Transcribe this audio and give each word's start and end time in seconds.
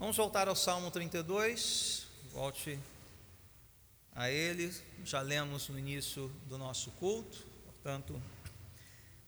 Vamos 0.00 0.16
voltar 0.16 0.46
ao 0.46 0.54
Salmo 0.54 0.92
32, 0.92 2.06
volte 2.30 2.78
a 4.14 4.30
ele, 4.30 4.72
já 5.04 5.20
lemos 5.20 5.68
no 5.68 5.76
início 5.76 6.28
do 6.46 6.56
nosso 6.56 6.92
culto, 6.92 7.44
portanto, 7.64 8.22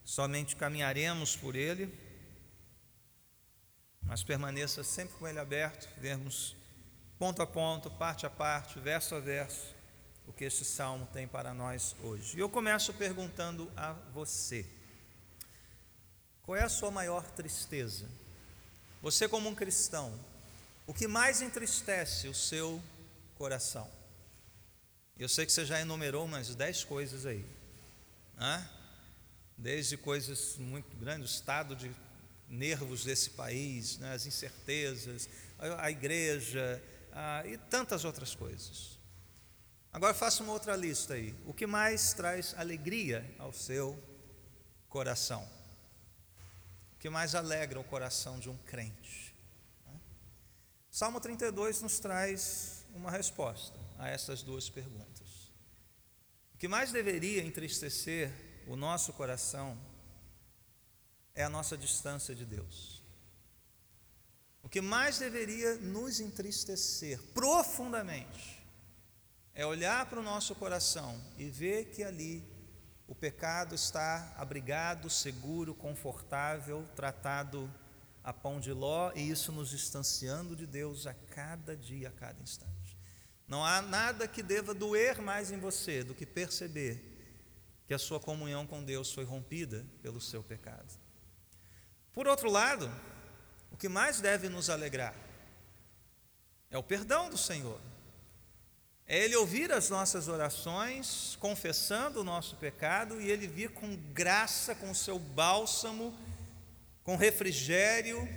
somente 0.05 0.55
caminharemos 0.55 1.35
por 1.35 1.57
ele, 1.57 1.93
mas 4.01 4.23
permaneça 4.23 4.85
sempre 4.85 5.17
com 5.19 5.27
ele 5.27 5.41
aberto, 5.41 5.89
vermos 6.01 6.55
ponto 7.19 7.43
a 7.43 7.47
ponto, 7.49 7.91
parte 7.91 8.25
a 8.25 8.31
parte, 8.31 8.79
verso 8.79 9.17
a 9.17 9.19
verso, 9.19 9.75
o 10.25 10.33
que 10.33 10.45
este 10.45 10.65
salmo 10.65 11.05
tem 11.13 11.27
para 11.27 11.53
nós 11.53 11.97
hoje. 12.01 12.37
E 12.37 12.41
eu 12.41 12.49
começo 12.49 12.95
perguntando 12.95 13.69
a 13.77 13.93
você: 14.15 14.65
qual 16.43 16.57
é 16.57 16.63
a 16.63 16.69
sua 16.69 16.93
maior 16.93 17.29
tristeza? 17.33 18.09
Você, 19.03 19.27
como 19.27 19.49
um 19.49 19.55
cristão, 19.55 20.30
o 20.91 20.93
que 20.93 21.07
mais 21.07 21.41
entristece 21.41 22.27
o 22.27 22.35
seu 22.35 22.83
coração? 23.37 23.89
Eu 25.17 25.29
sei 25.29 25.47
que 25.47 25.53
você 25.53 25.65
já 25.65 25.81
enumerou 25.81 26.25
umas 26.25 26.53
dez 26.57 26.83
coisas 26.83 27.27
aí, 27.27 27.47
né? 28.37 28.69
desde 29.57 29.97
coisas 29.97 30.57
muito 30.57 30.97
grandes, 30.97 31.31
o 31.31 31.33
estado 31.33 31.77
de 31.77 31.95
nervos 32.49 33.05
desse 33.05 33.31
país, 33.31 33.99
né? 33.99 34.15
as 34.15 34.27
incertezas, 34.27 35.29
a, 35.61 35.89
igreja 35.93 36.83
a, 37.13 37.47
e 37.47 37.57
tantas 37.57 38.05
outras 38.05 38.35
coisas. 38.35 38.99
Agora 39.93 40.13
faça 40.13 40.43
uma 40.43 40.53
outra 40.53 40.75
lista 40.75 41.15
aí. 41.15 41.33
O 41.47 41.55
que 41.55 41.69
mais 41.69 42.15
traz 42.15 42.53
alegria 42.59 43.25
ao 43.39 43.53
seu 43.53 43.97
coração? 44.89 45.49
O 46.95 46.99
que 46.99 47.09
mais 47.09 47.37
alegra 47.37 47.79
o 47.79 47.85
coração 47.85 48.41
de 48.41 48.51
um 48.51 48.57
crente? 48.57 49.30
Salmo 51.01 51.19
32 51.19 51.81
nos 51.81 51.99
traz 51.99 52.85
uma 52.95 53.11
resposta 53.11 53.81
a 53.99 54.11
essas 54.11 54.43
duas 54.43 54.69
perguntas. 54.69 55.51
O 56.53 56.59
que 56.59 56.69
mais 56.69 56.93
deveria 56.93 57.43
entristecer 57.43 58.31
o 58.67 58.77
nosso 58.77 59.15
coração 59.15 59.79
é 61.35 61.43
a 61.43 61.49
nossa 61.49 61.75
distância 61.75 62.35
de 62.35 62.45
Deus. 62.45 63.03
O 64.63 64.69
que 64.69 64.83
mais 64.83 65.19
deveria 65.19 65.77
nos 65.77 66.21
entristecer 66.21 67.19
profundamente 67.33 68.63
é 69.55 69.65
olhar 69.65 70.05
para 70.05 70.21
o 70.21 70.23
nosso 70.23 70.55
coração 70.55 71.19
e 71.39 71.49
ver 71.49 71.87
que 71.87 72.03
ali 72.03 72.45
o 73.09 73.15
pecado 73.15 73.75
está 73.75 74.35
abrigado, 74.37 75.09
seguro, 75.09 75.75
confortável, 75.75 76.87
tratado 76.95 77.73
a 78.23 78.33
pão 78.33 78.61
de 78.61 78.73
ló, 78.73 79.13
e 79.15 79.31
isso 79.31 79.51
nos 79.53 79.71
distanciando 79.71 80.55
de 80.55 80.67
Deus 80.67 81.07
a 81.07 81.15
cada 81.15 81.77
dia, 81.77 82.09
a 82.09 82.13
cada 82.13 82.43
instante. 82.43 82.99
Não 83.49 83.65
há 83.65 83.83
nada 83.83 84.29
que 84.29 84.43
deva 84.43 84.73
doer 84.73 85.21
mais 85.21 85.51
em 85.51 85.59
você 85.59 86.05
do 86.05 86.15
que 86.15 86.25
perceber 86.25 87.11
que 87.87 87.95
a 87.95 87.99
sua 87.99 88.21
comunhão 88.21 88.67
com 88.67 88.85
Deus 88.85 89.13
foi 89.13 89.25
rompida 89.25 89.85
pelo 90.01 90.21
seu 90.21 90.43
pecado. 90.43 90.97
Por 92.13 92.29
outro 92.29 92.49
lado, 92.49 92.89
o 93.73 93.77
que 93.77 93.89
mais 93.89 94.21
deve 94.21 94.49
nos 94.49 94.71
alegrar 94.71 95.15
é 96.71 96.79
o 96.79 96.83
perdão 96.83 97.29
do 97.29 97.37
Senhor. 97.37 97.81
É 99.05 99.19
Ele 99.19 99.35
ouvir 99.35 99.73
as 99.73 99.91
nossas 99.91 100.29
orações, 100.29 101.37
confessando 101.41 102.21
o 102.21 102.25
nosso 102.25 102.55
pecado, 102.55 103.21
e 103.21 103.29
Ele 103.29 103.49
vir 103.49 103.71
com 103.71 103.97
graça, 104.13 104.73
com 104.73 104.93
o 104.93 104.95
seu 104.95 105.19
bálsamo, 105.19 106.17
com 107.03 107.17
refrigério, 107.17 108.29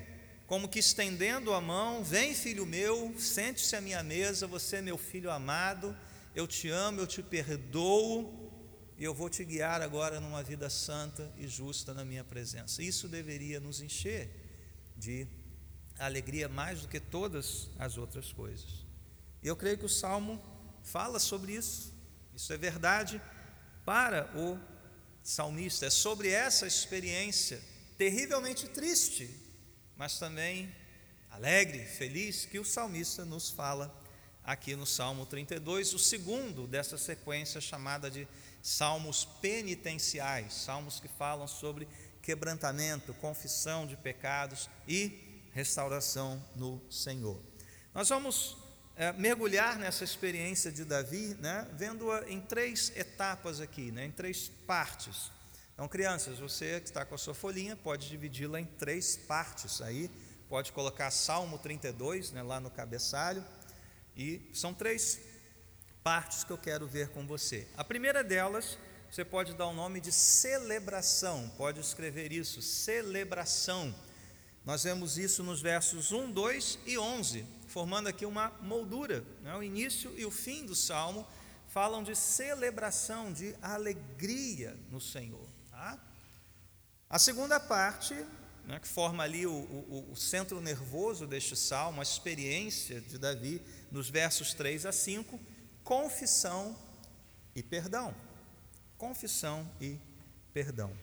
como 0.47 0.67
que 0.67 0.79
estendendo 0.79 1.53
a 1.53 1.61
mão: 1.61 2.03
Vem, 2.03 2.33
filho 2.33 2.65
meu, 2.65 3.13
sente-se 3.17 3.75
à 3.75 3.81
minha 3.81 4.03
mesa, 4.03 4.47
você 4.47 4.77
é 4.77 4.81
meu 4.81 4.97
filho 4.97 5.31
amado, 5.31 5.95
eu 6.35 6.47
te 6.47 6.69
amo, 6.69 7.01
eu 7.01 7.07
te 7.07 7.21
perdoo, 7.21 8.51
e 8.97 9.03
eu 9.03 9.13
vou 9.13 9.29
te 9.29 9.43
guiar 9.43 9.81
agora 9.81 10.19
numa 10.19 10.43
vida 10.43 10.69
santa 10.69 11.31
e 11.37 11.47
justa 11.47 11.93
na 11.93 12.05
minha 12.05 12.23
presença. 12.23 12.81
Isso 12.81 13.07
deveria 13.07 13.59
nos 13.59 13.81
encher 13.81 14.29
de 14.95 15.27
alegria 15.97 16.47
mais 16.47 16.81
do 16.81 16.87
que 16.87 16.99
todas 16.99 17.69
as 17.77 17.97
outras 17.97 18.31
coisas. 18.31 18.85
E 19.41 19.47
eu 19.47 19.55
creio 19.55 19.77
que 19.77 19.85
o 19.85 19.89
Salmo 19.89 20.41
fala 20.83 21.19
sobre 21.19 21.53
isso. 21.53 21.93
Isso 22.35 22.51
é 22.53 22.57
verdade 22.57 23.21
para 23.85 24.29
o 24.37 24.59
salmista. 25.21 25.85
É 25.85 25.89
sobre 25.89 26.29
essa 26.29 26.65
experiência 26.65 27.61
terrivelmente 28.03 28.67
triste, 28.67 29.33
mas 29.95 30.19
também 30.19 30.69
alegre, 31.31 31.85
feliz, 31.85 32.43
que 32.43 32.59
o 32.59 32.65
salmista 32.65 33.23
nos 33.23 33.49
fala 33.49 33.97
aqui 34.43 34.75
no 34.75 34.85
Salmo 34.85 35.25
32, 35.25 35.93
o 35.93 35.99
segundo 35.99 36.67
dessa 36.67 36.97
sequência 36.97 37.61
chamada 37.61 38.11
de 38.11 38.27
salmos 38.61 39.23
penitenciais, 39.23 40.53
salmos 40.53 40.99
que 40.99 41.07
falam 41.07 41.47
sobre 41.47 41.87
quebrantamento, 42.21 43.13
confissão 43.13 43.87
de 43.87 43.95
pecados 43.95 44.69
e 44.85 45.47
restauração 45.53 46.43
no 46.57 46.81
Senhor. 46.91 47.41
Nós 47.93 48.09
vamos 48.09 48.57
é, 48.97 49.13
mergulhar 49.13 49.79
nessa 49.79 50.03
experiência 50.03 50.73
de 50.73 50.83
Davi, 50.83 51.37
né, 51.39 51.69
vendo-a 51.71 52.29
em 52.29 52.41
três 52.41 52.91
etapas 52.97 53.61
aqui, 53.61 53.93
né, 53.93 54.07
em 54.07 54.11
três 54.11 54.51
partes. 54.67 55.31
Então, 55.73 55.87
crianças, 55.87 56.39
você 56.39 56.79
que 56.79 56.87
está 56.87 57.03
com 57.05 57.15
a 57.15 57.17
sua 57.17 57.33
folhinha, 57.33 57.75
pode 57.75 58.07
dividi-la 58.07 58.59
em 58.59 58.65
três 58.65 59.17
partes 59.17 59.81
aí, 59.81 60.09
pode 60.47 60.71
colocar 60.71 61.09
Salmo 61.11 61.57
32 61.57 62.31
né, 62.31 62.43
lá 62.43 62.59
no 62.59 62.69
cabeçalho, 62.69 63.43
e 64.15 64.41
são 64.53 64.73
três 64.73 65.19
partes 66.03 66.43
que 66.43 66.51
eu 66.51 66.57
quero 66.57 66.87
ver 66.87 67.09
com 67.09 67.25
você. 67.25 67.67
A 67.75 67.83
primeira 67.83 68.23
delas, 68.23 68.77
você 69.09 69.25
pode 69.25 69.53
dar 69.55 69.67
o 69.67 69.73
nome 69.73 69.99
de 69.99 70.11
celebração, 70.11 71.51
pode 71.57 71.79
escrever 71.79 72.31
isso, 72.31 72.61
celebração. 72.61 73.93
Nós 74.63 74.83
vemos 74.83 75.17
isso 75.17 75.43
nos 75.43 75.61
versos 75.61 76.11
1, 76.11 76.31
2 76.31 76.79
e 76.85 76.97
11 76.97 77.45
formando 77.73 78.07
aqui 78.07 78.23
uma 78.23 78.51
moldura. 78.61 79.25
Né? 79.41 79.55
O 79.55 79.63
início 79.63 80.13
e 80.15 80.23
o 80.25 80.29
fim 80.29 80.63
do 80.63 80.75
salmo 80.75 81.27
falam 81.69 82.03
de 82.03 82.15
celebração, 82.15 83.33
de 83.33 83.55
alegria 83.63 84.77
no 84.91 85.01
Senhor. 85.01 85.47
A 87.09 87.19
segunda 87.19 87.59
parte, 87.59 88.13
né, 88.65 88.79
que 88.79 88.87
forma 88.87 89.23
ali 89.23 89.45
o, 89.45 89.51
o, 89.51 90.11
o, 90.11 90.15
centro 90.15 90.59
nervoso 90.59 91.27
deste 91.27 91.55
salmo, 91.55 91.99
a 91.99 92.03
experiência 92.03 92.99
de 93.01 93.17
Davi, 93.17 93.61
nos 93.91 94.09
versos 94.09 94.53
3 94.53 94.85
a 94.85 94.91
5, 94.91 95.39
confissão 95.83 96.75
e 97.55 97.61
perdão. 97.61 98.15
Confissão 98.97 99.69
e 99.79 99.99
perdão. 100.53 100.95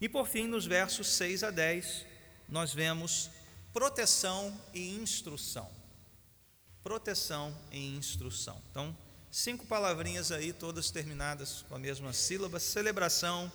E 0.00 0.08
por 0.08 0.26
fim, 0.26 0.46
nos 0.46 0.66
versos 0.66 1.06
6 1.14 1.44
a 1.44 1.50
10, 1.50 2.06
nós 2.48 2.72
vemos 2.72 3.30
proteção 3.72 4.58
e 4.72 4.96
instrução. 4.96 5.70
Proteção 6.82 7.56
e 7.70 7.96
instrução. 7.96 8.60
Então, 8.70 8.96
cinco 9.30 9.66
palavrinhas 9.66 10.30
aí, 10.30 10.52
todas 10.52 10.90
terminadas 10.90 11.64
com 11.68 11.74
a 11.74 11.78
mesma 11.78 12.12
sílaba: 12.12 12.60
celebração, 12.60 13.50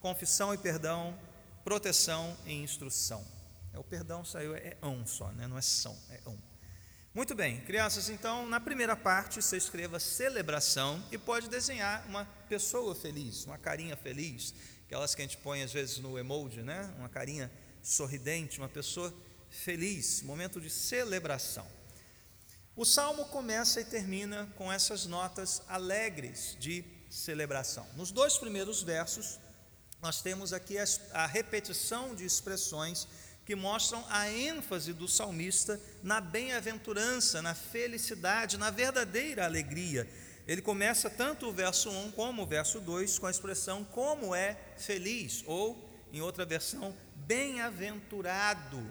confissão 0.00 0.52
e 0.54 0.58
perdão, 0.58 1.18
proteção 1.64 2.36
e 2.46 2.54
instrução. 2.54 3.24
É, 3.72 3.78
o 3.78 3.84
perdão 3.84 4.24
saiu, 4.24 4.54
é 4.54 4.76
um 4.82 5.06
só, 5.06 5.30
né? 5.32 5.46
não 5.46 5.58
é 5.58 5.62
são, 5.62 5.96
é 6.10 6.28
um. 6.28 6.38
Muito 7.14 7.34
bem, 7.34 7.60
crianças, 7.62 8.08
então 8.08 8.46
na 8.46 8.60
primeira 8.60 8.94
parte 8.94 9.42
você 9.42 9.56
escreva 9.56 9.98
celebração 9.98 11.02
e 11.10 11.18
pode 11.18 11.48
desenhar 11.48 12.06
uma 12.06 12.24
pessoa 12.48 12.94
feliz, 12.94 13.44
uma 13.44 13.58
carinha 13.58 13.96
feliz, 13.96 14.54
aquelas 14.86 15.14
que 15.14 15.22
a 15.22 15.24
gente 15.24 15.38
põe 15.38 15.62
às 15.62 15.72
vezes 15.72 15.98
no 15.98 16.18
emoji, 16.18 16.62
né? 16.62 16.94
Uma 16.98 17.08
carinha 17.08 17.50
sorridente, 17.82 18.58
uma 18.58 18.68
pessoa 18.68 19.12
feliz, 19.50 20.22
momento 20.22 20.60
de 20.60 20.70
celebração. 20.70 21.66
O 22.76 22.84
salmo 22.84 23.24
começa 23.24 23.80
e 23.80 23.84
termina 23.84 24.46
com 24.56 24.72
essas 24.72 25.04
notas 25.04 25.62
alegres 25.66 26.56
de 26.60 26.84
celebração. 27.10 27.86
Nos 27.96 28.12
dois 28.12 28.38
primeiros 28.38 28.82
versos, 28.82 29.40
nós 30.00 30.20
temos 30.22 30.52
aqui 30.52 30.76
a 31.12 31.26
repetição 31.26 32.14
de 32.14 32.24
expressões 32.24 33.08
que 33.44 33.54
mostram 33.54 34.04
a 34.08 34.30
ênfase 34.30 34.92
do 34.92 35.08
salmista 35.08 35.80
na 36.02 36.20
bem-aventurança, 36.20 37.40
na 37.40 37.54
felicidade, 37.54 38.58
na 38.58 38.70
verdadeira 38.70 39.44
alegria. 39.44 40.08
Ele 40.46 40.62
começa 40.62 41.08
tanto 41.10 41.48
o 41.48 41.52
verso 41.52 41.90
1 41.90 42.12
como 42.12 42.42
o 42.42 42.46
verso 42.46 42.80
2 42.80 43.18
com 43.18 43.26
a 43.26 43.30
expressão 43.30 43.84
como 43.84 44.34
é 44.34 44.56
feliz, 44.76 45.42
ou, 45.46 45.90
em 46.12 46.20
outra 46.20 46.44
versão, 46.44 46.96
bem-aventurado 47.14 48.82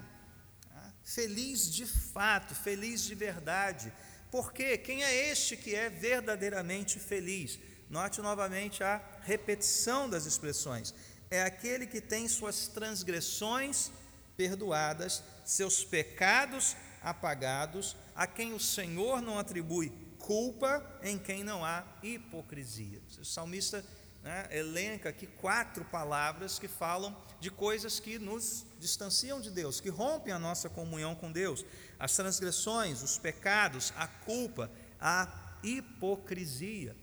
feliz 1.07 1.71
de 1.71 1.85
fato, 1.85 2.53
feliz 2.53 3.01
de 3.01 3.15
verdade. 3.15 3.91
Porque 4.29 4.77
quem 4.77 5.03
é 5.03 5.31
este 5.31 5.55
que 5.55 5.73
é 5.73 5.89
verdadeiramente 5.89 6.99
feliz? 6.99 7.57
Note 7.89 8.21
novamente 8.21 8.83
a 8.83 9.01
repetição 9.21 10.09
das 10.09 10.25
expressões. 10.25 10.93
É 11.29 11.43
aquele 11.43 11.87
que 11.87 12.01
tem 12.01 12.27
suas 12.27 12.67
transgressões 12.67 13.91
perdoadas, 14.35 15.23
seus 15.45 15.83
pecados 15.83 16.75
apagados, 17.01 17.95
a 18.15 18.27
quem 18.27 18.53
o 18.53 18.59
Senhor 18.59 19.21
não 19.21 19.39
atribui 19.39 19.91
culpa, 20.19 20.83
em 21.01 21.17
quem 21.17 21.43
não 21.43 21.63
há 21.63 21.85
hipocrisia. 22.03 23.01
O 23.19 23.23
salmista 23.23 23.83
né, 24.21 24.45
elenca 24.51 25.07
aqui 25.07 25.25
quatro 25.25 25.85
palavras 25.85 26.59
que 26.59 26.67
falam 26.67 27.15
de 27.39 27.49
coisas 27.49 27.99
que 27.99 28.19
nos 28.19 28.65
distanciam 28.77 29.39
de 29.39 29.49
Deus, 29.49 29.79
que 29.79 29.89
rompem 29.89 30.33
a 30.33 30.39
nossa 30.39 30.69
comunhão 30.69 31.15
com 31.15 31.31
Deus: 31.31 31.65
as 31.97 32.13
transgressões, 32.13 33.01
os 33.01 33.17
pecados, 33.17 33.93
a 33.95 34.05
culpa, 34.07 34.69
a 34.99 35.57
hipocrisia. 35.63 36.93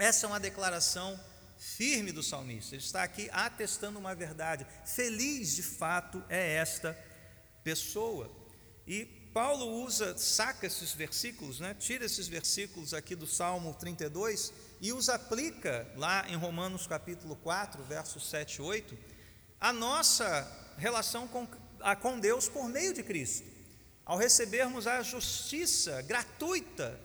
Essa 0.00 0.24
é 0.24 0.28
uma 0.28 0.40
declaração 0.40 1.20
firme 1.58 2.10
do 2.10 2.22
salmista. 2.22 2.74
Ele 2.74 2.82
está 2.82 3.02
aqui 3.02 3.28
atestando 3.30 3.98
uma 3.98 4.14
verdade. 4.14 4.66
Feliz 4.86 5.54
de 5.54 5.62
fato 5.62 6.24
é 6.30 6.54
esta 6.54 6.98
pessoa. 7.62 8.34
E 8.86 9.04
Paulo 9.34 9.84
usa, 9.84 10.16
saca 10.16 10.66
esses 10.66 10.94
versículos, 10.94 11.60
né? 11.60 11.76
tira 11.78 12.06
esses 12.06 12.26
versículos 12.28 12.94
aqui 12.94 13.14
do 13.14 13.26
Salmo 13.26 13.74
32 13.74 14.54
e 14.80 14.90
os 14.90 15.10
aplica 15.10 15.86
lá 15.96 16.26
em 16.30 16.34
Romanos 16.34 16.86
capítulo 16.86 17.36
4, 17.36 17.82
versos 17.84 18.26
7 18.30 18.54
e 18.56 18.62
8, 18.62 18.98
a 19.60 19.70
nossa 19.70 20.50
relação 20.78 21.28
com, 21.28 21.46
a, 21.78 21.94
com 21.94 22.18
Deus 22.18 22.48
por 22.48 22.66
meio 22.70 22.94
de 22.94 23.02
Cristo. 23.02 23.46
Ao 24.06 24.16
recebermos 24.16 24.86
a 24.86 25.02
justiça 25.02 26.00
gratuita 26.00 26.98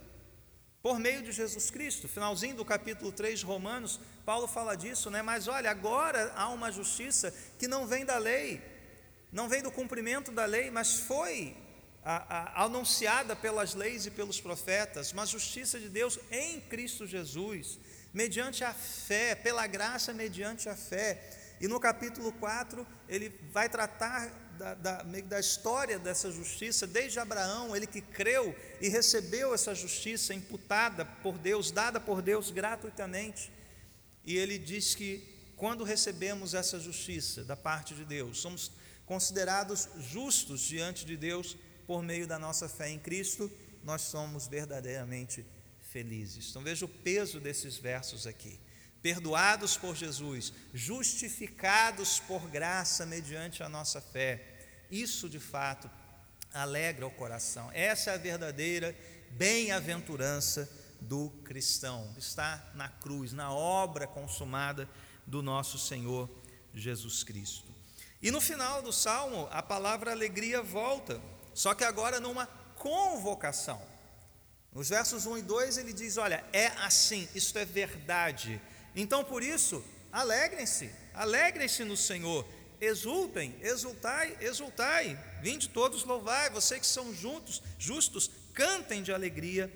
por 0.86 1.00
meio 1.00 1.24
de 1.24 1.32
Jesus 1.32 1.72
Cristo. 1.72 2.08
Finalzinho 2.08 2.58
do 2.58 2.64
capítulo 2.64 3.12
3 3.12 3.40
de 3.40 3.46
Romanos, 3.48 4.00
Paulo 4.24 4.48
fala 4.48 4.78
disso, 4.78 5.10
né? 5.10 5.24
Mas 5.24 5.48
olha, 5.48 5.72
agora 5.72 6.32
há 6.36 6.48
uma 6.50 6.72
justiça 6.72 7.34
que 7.58 7.68
não 7.68 7.88
vem 7.88 8.06
da 8.06 8.20
lei, 8.20 8.62
não 9.32 9.50
vem 9.50 9.64
do 9.64 9.72
cumprimento 9.72 10.32
da 10.32 10.46
lei, 10.46 10.70
mas 10.70 11.00
foi 11.00 11.58
a, 12.04 12.60
a, 12.60 12.66
anunciada 12.66 13.36
pelas 13.36 13.74
leis 13.74 14.06
e 14.06 14.12
pelos 14.12 14.40
profetas, 14.40 15.12
uma 15.12 15.26
justiça 15.26 15.80
de 15.80 15.90
Deus 15.90 16.20
em 16.30 16.62
Cristo 16.62 17.08
Jesus, 17.08 17.80
mediante 18.14 18.64
a 18.64 18.72
fé, 18.72 19.34
pela 19.34 19.66
graça 19.66 20.14
mediante 20.14 20.70
a 20.70 20.76
fé. 20.76 21.20
E 21.60 21.68
no 21.68 21.80
capítulo 21.80 22.32
4, 22.34 22.86
ele 23.10 23.34
vai 23.52 23.68
tratar 23.68 24.32
da, 24.58 24.74
da, 24.74 25.04
da, 25.04 25.40
história 25.40 26.00
dessa 26.00 26.32
justiça, 26.32 26.88
desde 26.88 27.20
Abraão, 27.20 27.76
ele 27.76 27.88
que 27.88 28.02
creu 28.02 28.56
e 28.82 28.90
recebeu 28.90 29.54
essa 29.54 29.76
justiça 29.76 30.34
imputada 30.34 31.06
por 31.06 31.38
Deus, 31.38 31.72
dada 31.72 32.00
por 32.00 32.22
Deus 32.22 32.52
gratuitamente. 32.52 33.52
E 34.24 34.38
ele 34.38 34.58
diz 34.58 34.96
que 34.96 35.24
quando 35.56 35.84
recebemos 35.84 36.54
essa 36.54 36.80
justiça 36.80 37.44
da 37.44 37.56
parte 37.56 37.94
de 37.94 38.04
Deus, 38.06 38.40
somos 38.40 38.72
considerados 39.06 39.88
justos 40.00 40.62
diante 40.62 41.06
de 41.06 41.16
Deus 41.16 41.56
por 41.86 42.02
meio 42.02 42.28
da 42.28 42.40
nossa 42.40 42.68
fé 42.68 42.90
em 42.90 43.00
Cristo, 43.00 43.52
nós 43.84 44.02
somos 44.02 44.48
verdadeiramente 44.48 45.46
felizes. 45.80 46.50
Então 46.50 46.64
veja 46.64 46.86
o 46.86 46.90
peso 46.90 47.40
desses 47.40 47.78
versos 47.78 48.26
aqui. 48.26 48.60
Perdoados 49.06 49.78
por 49.78 49.96
Jesus, 49.96 50.52
justificados 50.74 52.20
por 52.22 52.50
graça 52.50 53.06
mediante 53.06 53.62
a 53.62 53.70
nossa 53.70 54.02
fé. 54.02 54.42
Isso 54.90 55.30
de 55.30 55.40
fato 55.40 55.88
alegra 56.52 57.06
o 57.06 57.12
coração. 57.12 57.70
Essa 57.72 58.10
é 58.10 58.14
a 58.16 58.18
verdadeira 58.18 58.98
bem-aventurança 59.30 60.68
do 61.00 61.30
cristão. 61.44 62.12
Está 62.18 62.68
na 62.74 62.90
cruz, 62.90 63.32
na 63.32 63.54
obra 63.54 64.08
consumada 64.08 64.90
do 65.24 65.44
nosso 65.44 65.78
Senhor 65.78 66.28
Jesus 66.74 67.24
Cristo. 67.24 67.72
E 68.24 68.32
no 68.32 68.42
final 68.42 68.82
do 68.82 68.92
salmo, 68.92 69.48
a 69.52 69.62
palavra 69.62 70.14
alegria 70.14 70.64
volta 70.64 71.22
só 71.54 71.76
que 71.76 71.84
agora 71.84 72.20
numa 72.20 72.48
convocação. 72.76 73.80
Nos 74.74 74.90
versos 74.90 75.28
1 75.28 75.38
e 75.38 75.42
2 75.44 75.78
ele 75.78 75.94
diz: 75.94 76.18
Olha, 76.18 76.44
é 76.52 76.70
assim, 76.80 77.30
isto 77.36 77.60
é 77.60 77.66
verdade. 77.66 78.60
Então 78.96 79.24
por 79.24 79.44
isso, 79.44 79.84
alegrem-se, 80.12 80.90
alegrem-se 81.14 81.84
no 81.84 81.98
Senhor, 81.98 82.48
exultem, 82.80 83.56
exultai, 83.62 84.38
exultai, 84.40 85.20
vinde 85.42 85.68
todos 85.68 86.04
louvai, 86.04 86.50
vocês 86.50 86.80
que 86.80 86.88
são 86.88 87.14
juntos, 87.14 87.62
justos, 87.78 88.32
cantem 88.54 89.04
de 89.04 89.12
alegria, 89.12 89.72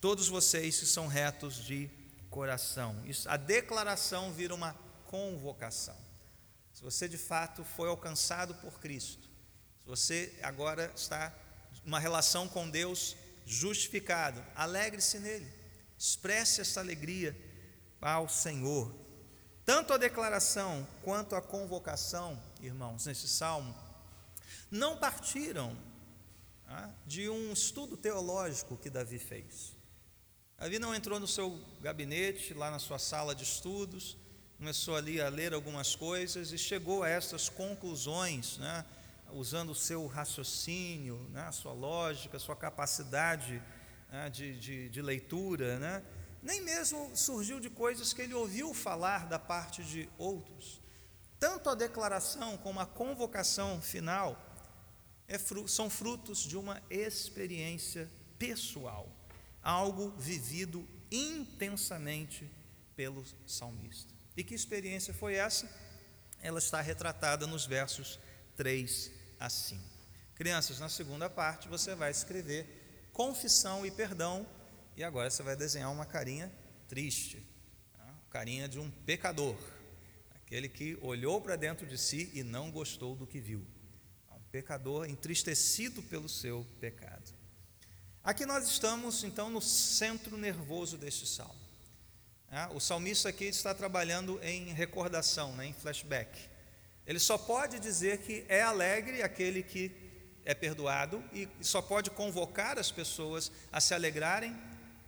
todos 0.00 0.28
vocês 0.28 0.78
que 0.78 0.86
são 0.86 1.06
retos 1.06 1.64
de 1.64 1.88
coração. 2.28 3.02
Isso, 3.06 3.28
a 3.28 3.36
declaração 3.36 4.32
vira 4.32 4.54
uma 4.54 4.74
convocação. 5.06 5.96
Se 6.72 6.82
você 6.82 7.08
de 7.08 7.18
fato 7.18 7.64
foi 7.64 7.88
alcançado 7.88 8.54
por 8.56 8.78
Cristo, 8.78 9.28
você 9.84 10.32
agora 10.42 10.92
está 10.94 11.34
numa 11.84 11.98
relação 11.98 12.46
com 12.48 12.68
Deus 12.68 13.16
justificado. 13.44 14.44
Alegre-se 14.54 15.18
nele. 15.18 15.50
Expresse 15.98 16.60
essa 16.60 16.80
alegria 16.80 17.36
ao 18.00 18.28
Senhor. 18.28 18.94
Tanto 19.64 19.92
a 19.92 19.98
declaração 19.98 20.86
quanto 21.02 21.34
a 21.36 21.42
convocação, 21.42 22.40
irmãos, 22.60 23.06
nesse 23.06 23.28
salmo, 23.28 23.74
não 24.70 24.96
partiram 24.96 25.76
ah, 26.66 26.90
de 27.06 27.28
um 27.28 27.52
estudo 27.52 27.96
teológico 27.96 28.76
que 28.76 28.88
Davi 28.88 29.18
fez. 29.18 29.76
Davi 30.58 30.78
não 30.78 30.94
entrou 30.94 31.18
no 31.18 31.26
seu 31.26 31.58
gabinete, 31.80 32.54
lá 32.54 32.70
na 32.70 32.78
sua 32.78 32.98
sala 32.98 33.34
de 33.34 33.44
estudos, 33.44 34.16
começou 34.56 34.94
ali 34.94 35.20
a 35.20 35.28
ler 35.28 35.54
algumas 35.54 35.96
coisas 35.96 36.52
e 36.52 36.58
chegou 36.58 37.02
a 37.02 37.08
essas 37.08 37.48
conclusões, 37.48 38.58
né? 38.58 38.84
usando 39.32 39.70
o 39.70 39.74
seu 39.74 40.06
raciocínio, 40.06 41.16
né, 41.30 41.42
a 41.42 41.52
sua 41.52 41.72
lógica, 41.72 42.36
a 42.36 42.40
sua 42.40 42.56
capacidade 42.56 43.62
né, 44.10 44.28
de, 44.30 44.58
de, 44.58 44.88
de, 44.88 45.02
leitura, 45.02 45.78
né, 45.78 46.02
nem 46.42 46.60
mesmo 46.62 47.14
surgiu 47.16 47.60
de 47.60 47.68
coisas 47.68 48.12
que 48.12 48.22
ele 48.22 48.34
ouviu 48.34 48.72
falar 48.72 49.26
da 49.26 49.38
parte 49.38 49.82
de 49.84 50.08
outros. 50.16 50.80
Tanto 51.38 51.70
a 51.70 51.74
declaração 51.74 52.56
como 52.58 52.80
a 52.80 52.86
convocação 52.86 53.80
final 53.80 54.38
é, 55.28 55.38
são 55.66 55.88
frutos 55.88 56.38
de 56.38 56.56
uma 56.56 56.82
experiência 56.90 58.10
pessoal, 58.38 59.08
algo 59.62 60.10
vivido 60.18 60.86
intensamente 61.10 62.50
pelo 62.96 63.24
salmista. 63.46 64.12
E 64.36 64.44
que 64.44 64.54
experiência 64.54 65.12
foi 65.12 65.34
essa? 65.34 65.68
Ela 66.40 66.58
está 66.58 66.80
retratada 66.80 67.46
nos 67.46 67.66
versos 67.66 68.18
3 68.56 69.10
assim. 69.38 69.80
Crianças, 70.34 70.80
na 70.80 70.88
segunda 70.88 71.28
parte 71.28 71.68
você 71.68 71.94
vai 71.94 72.10
escrever 72.10 73.10
confissão 73.12 73.84
e 73.84 73.90
perdão, 73.90 74.46
e 75.00 75.04
agora 75.04 75.30
você 75.30 75.42
vai 75.42 75.56
desenhar 75.56 75.90
uma 75.90 76.04
carinha 76.04 76.52
triste, 76.86 77.42
tá? 77.96 78.14
carinha 78.28 78.68
de 78.68 78.78
um 78.78 78.90
pecador, 78.90 79.56
aquele 80.34 80.68
que 80.68 80.98
olhou 81.00 81.40
para 81.40 81.56
dentro 81.56 81.86
de 81.86 81.96
si 81.96 82.30
e 82.34 82.42
não 82.42 82.70
gostou 82.70 83.16
do 83.16 83.26
que 83.26 83.40
viu. 83.40 83.66
Um 84.30 84.42
pecador 84.52 85.08
entristecido 85.08 86.02
pelo 86.02 86.28
seu 86.28 86.66
pecado. 86.78 87.32
Aqui 88.22 88.44
nós 88.44 88.68
estamos 88.68 89.24
então 89.24 89.48
no 89.48 89.62
centro 89.62 90.36
nervoso 90.36 90.98
deste 90.98 91.26
salmo. 91.26 91.54
Tá? 92.50 92.68
O 92.74 92.78
salmista 92.78 93.30
aqui 93.30 93.46
está 93.46 93.72
trabalhando 93.72 94.38
em 94.42 94.66
recordação, 94.74 95.56
né, 95.56 95.64
em 95.64 95.72
flashback. 95.72 96.38
Ele 97.06 97.18
só 97.18 97.38
pode 97.38 97.80
dizer 97.80 98.18
que 98.18 98.44
é 98.50 98.60
alegre 98.60 99.22
aquele 99.22 99.62
que 99.62 99.90
é 100.44 100.52
perdoado 100.52 101.24
e 101.32 101.48
só 101.62 101.80
pode 101.80 102.10
convocar 102.10 102.78
as 102.78 102.92
pessoas 102.92 103.50
a 103.72 103.80
se 103.80 103.94
alegrarem 103.94 104.54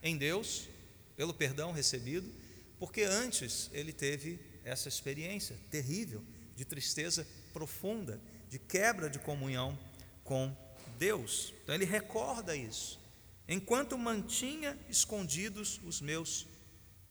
em 0.02 0.16
Deus 0.16 0.68
pelo 1.16 1.34
perdão 1.34 1.72
recebido, 1.72 2.30
porque 2.78 3.02
antes 3.02 3.70
ele 3.72 3.92
teve 3.92 4.38
essa 4.64 4.88
experiência 4.88 5.56
terrível 5.70 6.24
de 6.56 6.64
tristeza 6.64 7.26
profunda, 7.52 8.20
de 8.48 8.58
quebra 8.58 9.08
de 9.08 9.18
comunhão 9.18 9.78
com 10.24 10.54
Deus. 10.98 11.54
Então 11.62 11.74
ele 11.74 11.84
recorda 11.84 12.56
isso. 12.56 13.00
Enquanto 13.48 13.98
mantinha 13.98 14.78
escondidos 14.88 15.80
os 15.84 16.00
meus 16.00 16.46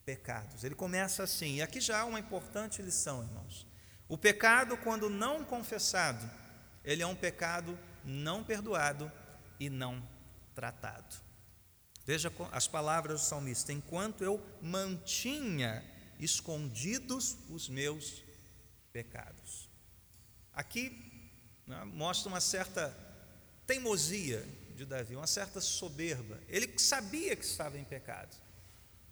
pecados. 0.05 0.63
Ele 0.63 0.75
começa 0.75 1.23
assim, 1.23 1.57
e 1.57 1.61
aqui 1.61 1.79
já 1.79 2.01
há 2.01 2.05
uma 2.05 2.19
importante 2.19 2.81
lição, 2.81 3.23
irmãos. 3.23 3.67
O 4.07 4.17
pecado, 4.17 4.75
quando 4.77 5.09
não 5.09 5.43
confessado, 5.43 6.29
ele 6.83 7.01
é 7.01 7.07
um 7.07 7.15
pecado 7.15 7.77
não 8.03 8.43
perdoado 8.43 9.11
e 9.59 9.69
não 9.69 10.01
tratado. 10.53 11.15
Veja 12.05 12.31
as 12.51 12.67
palavras 12.67 13.21
do 13.21 13.25
salmista: 13.25 13.71
enquanto 13.71 14.23
eu 14.23 14.43
mantinha 14.61 15.83
escondidos 16.19 17.37
os 17.49 17.67
meus 17.67 18.23
pecados. 18.93 19.69
Aqui 20.53 20.91
né, 21.65 21.83
mostra 21.85 22.29
uma 22.29 22.41
certa 22.41 22.95
teimosia 23.65 24.45
de 24.75 24.85
Davi, 24.85 25.15
uma 25.15 25.27
certa 25.27 25.61
soberba. 25.61 26.39
Ele 26.47 26.77
sabia 26.77 27.35
que 27.35 27.45
estava 27.45 27.77
em 27.77 27.83
pecado, 27.83 28.35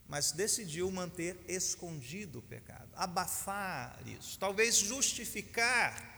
mas 0.07 0.31
decidiu 0.31 0.89
manter 0.91 1.39
escondido 1.47 2.39
o 2.39 2.41
pecado, 2.41 2.89
abafar 2.95 3.99
isso, 4.07 4.37
talvez 4.37 4.77
justificar 4.77 6.17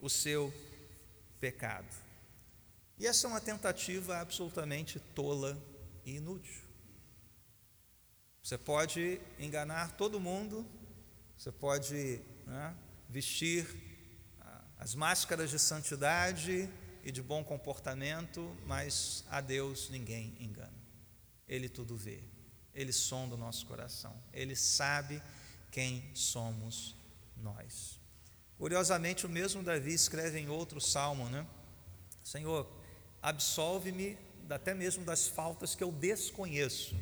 o 0.00 0.08
seu 0.08 0.52
pecado. 1.40 2.01
E 3.02 3.06
essa 3.08 3.26
é 3.26 3.30
uma 3.30 3.40
tentativa 3.40 4.18
absolutamente 4.18 5.00
tola 5.00 5.60
e 6.06 6.18
inútil. 6.18 6.62
Você 8.40 8.56
pode 8.56 9.20
enganar 9.40 9.96
todo 9.96 10.20
mundo, 10.20 10.64
você 11.36 11.50
pode 11.50 12.20
né, 12.46 12.72
vestir 13.08 13.66
ah, 14.40 14.60
as 14.78 14.94
máscaras 14.94 15.50
de 15.50 15.58
santidade 15.58 16.70
e 17.02 17.10
de 17.10 17.20
bom 17.20 17.42
comportamento, 17.42 18.56
mas 18.66 19.24
a 19.28 19.40
Deus 19.40 19.90
ninguém 19.90 20.36
engana. 20.38 20.80
Ele 21.48 21.68
tudo 21.68 21.96
vê, 21.96 22.22
ele 22.72 22.92
sonda 22.92 23.34
o 23.34 23.38
nosso 23.38 23.66
coração, 23.66 24.14
ele 24.32 24.54
sabe 24.54 25.20
quem 25.72 26.08
somos 26.14 26.94
nós. 27.36 27.98
Curiosamente, 28.56 29.26
o 29.26 29.28
mesmo 29.28 29.60
Davi 29.60 29.92
escreve 29.92 30.38
em 30.38 30.48
outro 30.48 30.80
salmo, 30.80 31.28
né? 31.28 31.44
Senhor, 32.22 32.80
absolve-me 33.22 34.18
até 34.50 34.74
mesmo 34.74 35.04
das 35.04 35.26
faltas 35.26 35.74
que 35.74 35.82
eu 35.82 35.90
desconheço. 35.90 36.94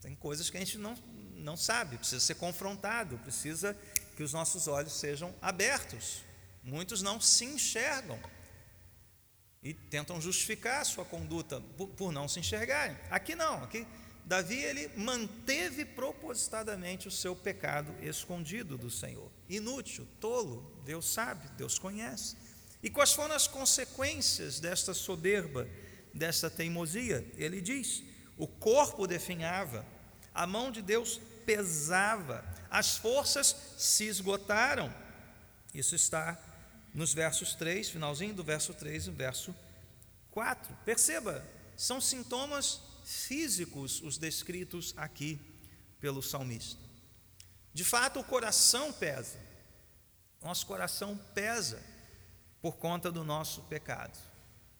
Tem 0.00 0.14
coisas 0.14 0.50
que 0.50 0.56
a 0.56 0.60
gente 0.60 0.78
não, 0.78 0.94
não 1.36 1.56
sabe, 1.56 1.96
precisa 1.96 2.20
ser 2.20 2.34
confrontado, 2.34 3.18
precisa 3.18 3.76
que 4.16 4.22
os 4.22 4.32
nossos 4.32 4.68
olhos 4.68 4.92
sejam 4.92 5.34
abertos. 5.40 6.22
Muitos 6.62 7.02
não 7.02 7.20
se 7.20 7.44
enxergam 7.44 8.18
e 9.62 9.72
tentam 9.72 10.20
justificar 10.20 10.82
a 10.82 10.84
sua 10.84 11.04
conduta 11.04 11.60
por, 11.76 11.88
por 11.88 12.12
não 12.12 12.28
se 12.28 12.38
enxergarem. 12.38 12.96
Aqui 13.10 13.34
não, 13.34 13.64
aqui 13.64 13.86
Davi 14.24 14.56
ele 14.56 14.90
manteve 14.96 15.84
propositadamente 15.84 17.08
o 17.08 17.10
seu 17.10 17.36
pecado 17.36 17.94
escondido 18.02 18.78
do 18.78 18.90
Senhor. 18.90 19.30
Inútil, 19.48 20.06
tolo, 20.18 20.80
Deus 20.84 21.06
sabe, 21.06 21.46
Deus 21.56 21.78
conhece. 21.78 22.36
E 22.84 22.90
quais 22.90 23.14
foram 23.14 23.34
as 23.34 23.46
consequências 23.46 24.60
desta 24.60 24.92
soberba, 24.92 25.66
desta 26.12 26.50
teimosia? 26.50 27.26
Ele 27.38 27.58
diz: 27.58 28.02
o 28.36 28.46
corpo 28.46 29.06
definhava, 29.06 29.86
a 30.34 30.46
mão 30.46 30.70
de 30.70 30.82
Deus 30.82 31.18
pesava, 31.46 32.44
as 32.70 32.98
forças 32.98 33.56
se 33.78 34.04
esgotaram. 34.04 34.94
Isso 35.72 35.94
está 35.94 36.38
nos 36.92 37.14
versos 37.14 37.54
3, 37.54 37.88
finalzinho 37.88 38.34
do 38.34 38.44
verso 38.44 38.74
3 38.74 39.06
e 39.06 39.10
verso 39.10 39.56
4. 40.30 40.76
Perceba, 40.84 41.42
são 41.74 42.02
sintomas 42.02 42.82
físicos 43.02 44.02
os 44.02 44.18
descritos 44.18 44.92
aqui 44.94 45.40
pelo 46.02 46.22
salmista. 46.22 46.78
De 47.72 47.82
fato, 47.82 48.20
o 48.20 48.24
coração 48.24 48.92
pesa. 48.92 49.38
Nosso 50.42 50.66
coração 50.66 51.18
pesa 51.34 51.93
por 52.64 52.76
conta 52.76 53.12
do 53.12 53.22
nosso 53.22 53.60
pecado. 53.64 54.18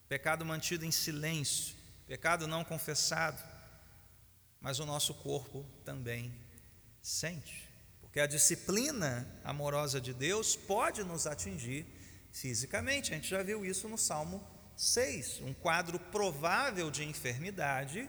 Pecado 0.08 0.42
mantido 0.42 0.86
em 0.86 0.90
silêncio, 0.90 1.76
pecado 2.06 2.46
não 2.46 2.64
confessado 2.64 3.38
mas 4.64 4.78
o 4.78 4.86
nosso 4.86 5.12
corpo 5.12 5.62
também 5.84 6.34
sente. 7.02 7.68
Porque 8.00 8.18
a 8.18 8.26
disciplina 8.26 9.28
amorosa 9.44 10.00
de 10.00 10.14
Deus 10.14 10.56
pode 10.56 11.04
nos 11.04 11.26
atingir 11.26 11.84
fisicamente. 12.32 13.12
A 13.12 13.16
gente 13.16 13.28
já 13.28 13.42
viu 13.42 13.62
isso 13.62 13.90
no 13.90 13.98
Salmo 13.98 14.42
6, 14.74 15.42
um 15.42 15.52
quadro 15.52 15.98
provável 15.98 16.90
de 16.90 17.04
enfermidade 17.04 18.08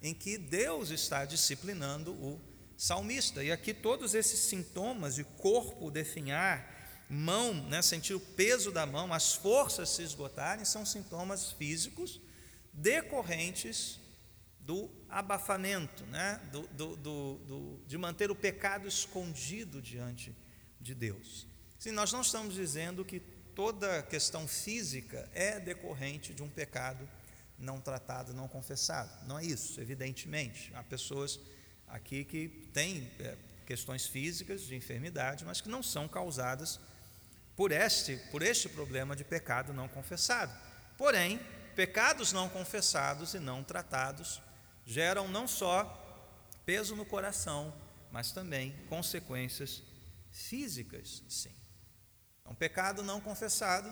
em 0.00 0.14
que 0.14 0.38
Deus 0.38 0.88
está 0.88 1.26
disciplinando 1.26 2.12
o 2.12 2.40
salmista. 2.78 3.44
E 3.44 3.52
aqui 3.52 3.74
todos 3.74 4.14
esses 4.14 4.40
sintomas 4.40 5.16
de 5.16 5.24
corpo 5.24 5.90
definhar, 5.90 6.79
mão, 7.10 7.52
né, 7.52 7.82
sentir 7.82 8.14
o 8.14 8.20
peso 8.20 8.70
da 8.70 8.86
mão, 8.86 9.12
as 9.12 9.34
forças 9.34 9.90
se 9.90 10.02
esgotarem, 10.02 10.64
são 10.64 10.86
sintomas 10.86 11.50
físicos 11.50 12.20
decorrentes 12.72 13.98
do 14.60 14.88
abafamento, 15.08 16.04
né? 16.06 16.40
do, 16.52 16.62
do, 16.68 16.96
do, 16.96 17.34
do, 17.38 17.80
de 17.84 17.98
manter 17.98 18.30
o 18.30 18.36
pecado 18.36 18.86
escondido 18.86 19.82
diante 19.82 20.32
de 20.80 20.94
Deus. 20.94 21.48
Sim, 21.76 21.90
nós 21.90 22.12
não 22.12 22.20
estamos 22.20 22.54
dizendo 22.54 23.04
que 23.04 23.18
toda 23.54 24.02
questão 24.02 24.46
física 24.46 25.28
é 25.34 25.58
decorrente 25.58 26.32
de 26.32 26.42
um 26.42 26.48
pecado 26.48 27.08
não 27.58 27.80
tratado, 27.80 28.32
não 28.32 28.46
confessado. 28.46 29.26
Não 29.26 29.38
é 29.38 29.44
isso, 29.44 29.80
evidentemente. 29.80 30.72
Há 30.74 30.84
pessoas 30.84 31.40
aqui 31.88 32.24
que 32.24 32.48
têm 32.72 33.10
é, 33.18 33.36
questões 33.66 34.06
físicas 34.06 34.62
de 34.62 34.76
enfermidade, 34.76 35.44
mas 35.44 35.60
que 35.60 35.68
não 35.68 35.82
são 35.82 36.06
causadas 36.06 36.78
por 37.56 37.72
este, 37.72 38.16
por 38.30 38.42
este 38.42 38.68
problema 38.68 39.14
de 39.14 39.24
pecado 39.24 39.72
não 39.72 39.88
confessado. 39.88 40.52
Porém, 40.96 41.40
pecados 41.74 42.32
não 42.32 42.48
confessados 42.48 43.34
e 43.34 43.38
não 43.38 43.62
tratados 43.62 44.40
geram 44.84 45.28
não 45.28 45.46
só 45.46 45.84
peso 46.64 46.96
no 46.96 47.04
coração, 47.04 47.74
mas 48.10 48.32
também 48.32 48.74
consequências 48.88 49.82
físicas, 50.30 51.22
sim. 51.28 51.54
Então, 52.40 52.54
pecado 52.54 53.02
não 53.02 53.20
confessado 53.20 53.88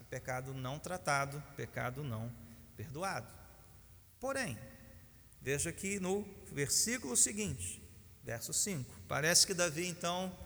é 0.00 0.04
pecado 0.08 0.54
não 0.54 0.78
tratado, 0.78 1.42
pecado 1.56 2.04
não 2.04 2.32
perdoado. 2.76 3.28
Porém, 4.20 4.58
veja 5.40 5.70
aqui 5.70 5.98
no 5.98 6.22
versículo 6.52 7.16
seguinte, 7.16 7.82
verso 8.22 8.52
5. 8.52 8.90
Parece 9.08 9.46
que 9.46 9.54
Davi 9.54 9.86
então, 9.86 10.36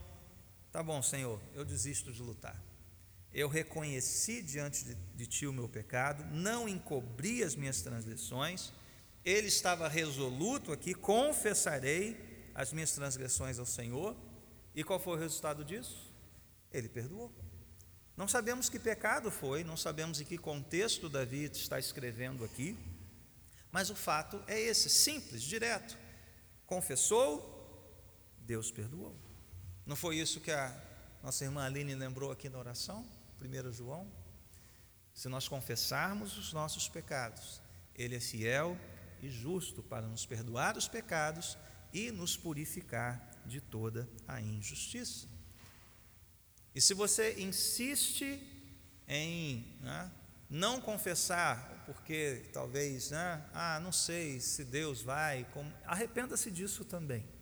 tá 0.71 0.83
bom, 0.83 1.03
Senhor, 1.03 1.41
eu 1.55 1.65
desisto 1.65 2.13
de 2.13 2.23
lutar. 2.23 2.63
Eu 3.33 3.49
reconheci 3.49 4.43
diante 4.43 4.85
de, 4.85 4.95
de 4.95 5.27
ti 5.27 5.47
o 5.47 5.53
meu 5.53 5.69
pecado, 5.69 6.25
não 6.35 6.69
encobri 6.69 7.43
as 7.43 7.55
minhas 7.55 7.81
transgressões 7.81 8.73
ele 9.25 9.49
estava 9.49 9.89
resoluto 9.89 10.73
aqui: 10.73 10.95
confessarei 10.95 12.51
as 12.55 12.73
minhas 12.73 12.93
transgressões 12.93 13.59
ao 13.59 13.67
Senhor. 13.67 14.17
E 14.75 14.85
qual 14.85 15.01
foi 15.01 15.17
o 15.17 15.21
resultado 15.21 15.65
disso? 15.65 16.13
Ele 16.73 16.89
perdoou. 16.89 17.33
Não 18.17 18.29
sabemos 18.29 18.69
que 18.69 18.79
pecado 18.79 19.31
foi, 19.31 19.65
não 19.65 19.77
sabemos 19.77 20.21
em 20.21 20.25
que 20.25 20.39
contexto 20.39 21.09
Davi 21.09 21.45
está 21.45 21.79
escrevendo 21.79 22.45
aqui, 22.45 22.77
mas 23.73 23.89
o 23.89 23.95
fato 23.95 24.43
é 24.47 24.61
esse, 24.61 24.91
simples, 24.91 25.43
direto. 25.43 25.97
Confessou, 26.67 27.57
Deus 28.39 28.71
perdoou. 28.71 29.17
Não 29.91 29.97
foi 29.97 30.19
isso 30.19 30.39
que 30.39 30.53
a 30.53 30.73
nossa 31.21 31.43
irmã 31.43 31.65
Aline 31.65 31.97
lembrou 31.97 32.31
aqui 32.31 32.49
na 32.49 32.57
oração, 32.61 33.05
1 33.43 33.73
João? 33.73 34.07
Se 35.13 35.29
nós 35.29 35.49
confessarmos 35.49 36.39
os 36.39 36.53
nossos 36.53 36.89
pecados, 36.89 37.61
Ele 37.93 38.15
é 38.15 38.21
fiel 38.21 38.79
e 39.21 39.29
justo 39.29 39.83
para 39.83 40.07
nos 40.07 40.25
perdoar 40.25 40.79
os 40.79 40.87
pecados 40.87 41.59
e 41.93 42.13
nos 42.13 42.37
purificar 42.37 43.21
de 43.45 43.61
toda 43.61 44.09
a 44.29 44.41
injustiça. 44.41 45.27
E 46.73 46.81
se 46.81 46.95
você 46.95 47.41
insiste 47.41 48.41
em 49.09 49.77
né, 49.81 50.09
não 50.49 50.81
confessar, 50.81 51.83
porque 51.85 52.49
talvez, 52.53 53.11
né, 53.11 53.45
ah, 53.53 53.81
não 53.81 53.91
sei 53.91 54.39
se 54.39 54.65
Deus 54.65 55.03
vai, 55.03 55.45
arrependa-se 55.85 56.49
disso 56.49 56.85
também. 56.85 57.40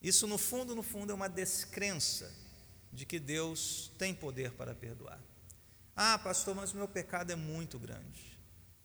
Isso, 0.00 0.26
no 0.26 0.38
fundo, 0.38 0.74
no 0.74 0.82
fundo, 0.82 1.12
é 1.12 1.14
uma 1.14 1.28
descrença 1.28 2.32
de 2.92 3.04
que 3.04 3.18
Deus 3.18 3.92
tem 3.98 4.14
poder 4.14 4.52
para 4.52 4.74
perdoar. 4.74 5.20
Ah, 5.94 6.18
pastor, 6.18 6.54
mas 6.54 6.72
o 6.72 6.76
meu 6.76 6.88
pecado 6.88 7.30
é 7.30 7.36
muito 7.36 7.78
grande. 7.78 8.38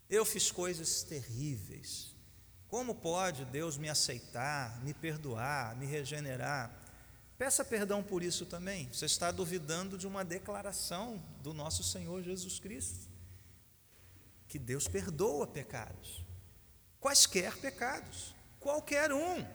Eu 0.10 0.26
fiz 0.26 0.52
coisas 0.52 1.04
terríveis. 1.04 2.14
Como 2.68 2.96
pode 2.96 3.46
Deus 3.46 3.78
me 3.78 3.88
aceitar, 3.88 4.84
me 4.84 4.94
perdoar, 4.94 5.76
me 5.78 5.86
regenerar? 5.86 6.70
Peça 7.38 7.64
perdão 7.64 8.04
por 8.04 8.24
isso 8.24 8.46
também. 8.46 8.90
Você 8.92 9.06
está 9.06 9.32
duvidando 9.32 9.98
de 9.98 10.08
uma 10.08 10.24
declaração 10.26 11.22
do 11.42 11.54
nosso 11.54 11.84
Senhor 11.84 12.22
Jesus 12.22 12.60
Cristo, 12.60 13.08
que 14.48 14.60
Deus 14.60 14.88
perdoa 14.88 15.48
pecados, 15.48 16.24
quaisquer 17.00 17.56
pecados, 17.58 18.36
qualquer 18.60 19.12
um. 19.12 19.46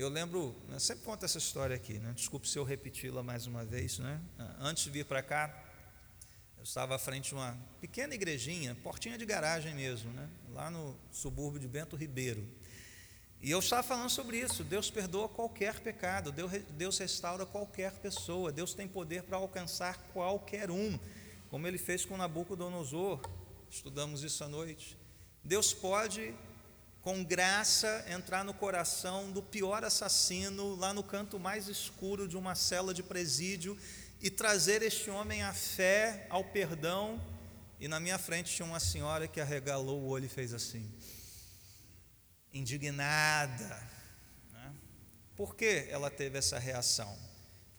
Eu 0.00 0.08
lembro, 0.08 0.56
né, 0.66 0.78
sempre 0.78 1.04
conto 1.04 1.26
essa 1.26 1.36
história 1.36 1.76
aqui, 1.76 1.98
né? 1.98 2.14
desculpe 2.16 2.48
se 2.48 2.58
eu 2.58 2.64
repeti-la 2.64 3.22
mais 3.22 3.46
uma 3.46 3.66
vez. 3.66 3.98
Né? 3.98 4.18
Antes 4.58 4.84
de 4.84 4.88
vir 4.90 5.04
para 5.04 5.22
cá, 5.22 5.54
eu 6.56 6.64
estava 6.64 6.96
à 6.96 6.98
frente 6.98 7.28
de 7.28 7.34
uma 7.34 7.54
pequena 7.82 8.14
igrejinha, 8.14 8.74
portinha 8.76 9.18
de 9.18 9.26
garagem 9.26 9.74
mesmo, 9.74 10.10
né? 10.12 10.26
lá 10.54 10.70
no 10.70 10.96
subúrbio 11.12 11.60
de 11.60 11.68
Bento 11.68 11.96
Ribeiro. 11.96 12.48
E 13.42 13.50
eu 13.50 13.58
estava 13.58 13.82
falando 13.82 14.08
sobre 14.08 14.38
isso. 14.38 14.64
Deus 14.64 14.90
perdoa 14.90 15.28
qualquer 15.28 15.80
pecado, 15.80 16.32
Deus 16.32 16.98
restaura 16.98 17.44
qualquer 17.44 17.92
pessoa, 17.92 18.50
Deus 18.50 18.72
tem 18.72 18.88
poder 18.88 19.24
para 19.24 19.36
alcançar 19.36 19.98
qualquer 20.14 20.70
um, 20.70 20.98
como 21.50 21.66
ele 21.66 21.76
fez 21.76 22.06
com 22.06 22.16
Nabucodonosor. 22.16 23.20
Estudamos 23.68 24.22
isso 24.22 24.42
à 24.42 24.48
noite. 24.48 24.96
Deus 25.44 25.74
pode, 25.74 26.34
com 27.02 27.24
graça, 27.24 28.04
entrar 28.08 28.44
no 28.44 28.52
coração 28.52 29.30
do 29.32 29.42
pior 29.42 29.84
assassino, 29.84 30.74
lá 30.76 30.92
no 30.92 31.02
canto 31.02 31.38
mais 31.38 31.68
escuro 31.68 32.28
de 32.28 32.36
uma 32.36 32.54
cela 32.54 32.92
de 32.92 33.02
presídio, 33.02 33.76
e 34.20 34.28
trazer 34.30 34.82
este 34.82 35.08
homem 35.08 35.42
à 35.42 35.52
fé, 35.52 36.26
ao 36.28 36.44
perdão 36.44 37.20
e 37.80 37.88
na 37.88 37.98
minha 37.98 38.18
frente 38.18 38.54
tinha 38.54 38.66
uma 38.66 38.78
senhora 38.78 39.26
que 39.26 39.40
arregalou 39.40 40.02
o 40.02 40.08
olho 40.08 40.26
e 40.26 40.28
fez 40.28 40.52
assim, 40.52 40.86
indignada. 42.52 43.82
Né? 44.52 44.74
Por 45.34 45.56
que 45.56 45.86
ela 45.88 46.10
teve 46.10 46.36
essa 46.36 46.58
reação? 46.58 47.18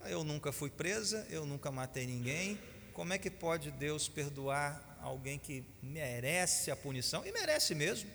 Eu 0.06 0.24
nunca 0.24 0.52
fui 0.52 0.72
presa, 0.72 1.28
eu 1.30 1.46
nunca 1.46 1.70
matei 1.72 2.08
ninguém. 2.08 2.60
Como 2.94 3.14
é 3.14 3.20
que 3.20 3.30
pode 3.30 3.70
Deus 3.70 4.10
perdoar 4.10 4.98
alguém 5.00 5.38
que 5.38 5.64
merece 5.84 6.72
a 6.72 6.76
punição? 6.76 7.24
E 7.24 7.32
merece 7.32 7.76
mesmo. 7.76 8.10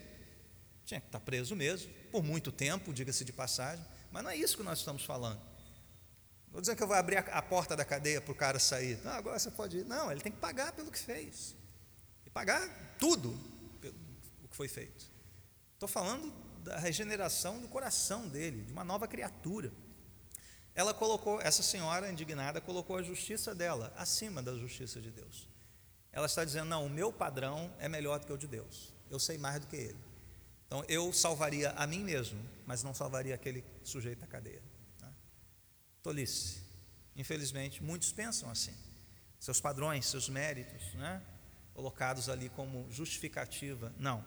Tinha 0.87 1.01
que 1.01 1.09
estar 1.09 1.19
preso 1.19 1.57
mesmo, 1.57 1.93
por 2.13 2.23
muito 2.23 2.53
tempo, 2.53 2.95
diga-se 2.95 3.25
de 3.25 3.33
passagem. 3.33 3.85
Mas 4.13 4.23
não 4.23 4.31
é 4.31 4.37
isso 4.37 4.57
que 4.57 4.63
nós 4.63 4.79
estamos 4.79 5.05
falando. 5.05 5.41
Vou 6.53 6.61
dizer 6.61 6.77
que 6.77 6.83
eu 6.83 6.87
vou 6.87 6.97
abrir 6.97 7.19
a, 7.19 7.43
porta 7.43 7.77
da 7.77 7.85
cadeia 7.85 8.21
para 8.21 8.31
o 8.33 8.35
cara 8.35 8.59
sair. 8.61 8.99
Não, 9.05 9.11
agora 9.11 9.37
você 9.37 9.51
pode 9.51 9.79
ir. 9.79 9.85
Não, 9.85 10.11
ele 10.11 10.21
tem 10.21 10.31
que 10.31 10.39
pagar 10.39 10.73
pelo 10.73 10.91
que 10.91 10.99
fez. 10.99 11.57
E 12.25 12.31
pagar 12.31 12.97
tudo 13.01 13.37
pelo 13.81 13.95
que 14.49 14.57
foi 14.57 14.69
feito. 14.69 15.11
Estou 15.75 15.89
falando 15.89 16.33
da 16.63 16.79
regeneração 16.79 17.61
do 17.61 17.67
coração 17.67 18.29
dele, 18.29 18.63
de 18.63 18.73
uma 18.73 18.85
nova 18.85 19.09
criatura. 19.09 19.73
Ela 20.73 20.95
colocou, 20.95 21.41
essa 21.41 21.65
senhora 21.65 22.11
indignada, 22.11 22.61
colocou 22.61 22.97
a 22.97 23.03
justiça 23.03 23.55
dela 23.55 23.93
acima 23.97 24.41
da 24.41 24.55
justiça 24.55 25.01
de 25.01 25.11
Deus. 25.11 25.49
Ela 26.13 26.27
está 26.27 26.45
dizendo: 26.45 26.69
não, 26.69 26.87
o 26.87 26.89
meu 26.89 27.13
padrão 27.13 27.75
é 27.81 27.89
melhor 27.89 28.21
do 28.21 28.27
que 28.27 28.33
o 28.33 28.39
de 28.39 28.47
Deus. 28.47 28.95
Eu 29.11 29.19
sei 29.19 29.37
mais 29.37 29.61
do 29.61 29.67
que 29.67 29.77
ele. 29.77 30.06
Então 30.67 30.85
eu 30.89 31.13
salvaria 31.13 31.71
a 31.71 31.87
mim 31.87 32.03
mesmo, 32.03 32.39
mas 32.67 32.83
não 32.83 32.95
salvaria 32.95 33.35
aquele 33.35 33.65
sujeito 33.83 34.25
à 34.25 34.27
cadeia. 34.27 34.63
Né? 35.01 35.13
Tolice. 36.03 36.61
Infelizmente, 37.15 37.83
muitos 37.83 38.13
pensam 38.13 38.51
assim. 38.51 38.75
Seus 39.39 39.61
padrões, 39.61 40.07
seus 40.07 40.29
méritos, 40.29 40.95
né? 40.95 41.23
colocados 41.75 42.29
ali 42.29 42.49
como 42.49 42.91
justificativa. 42.91 43.93
Não. 43.99 44.25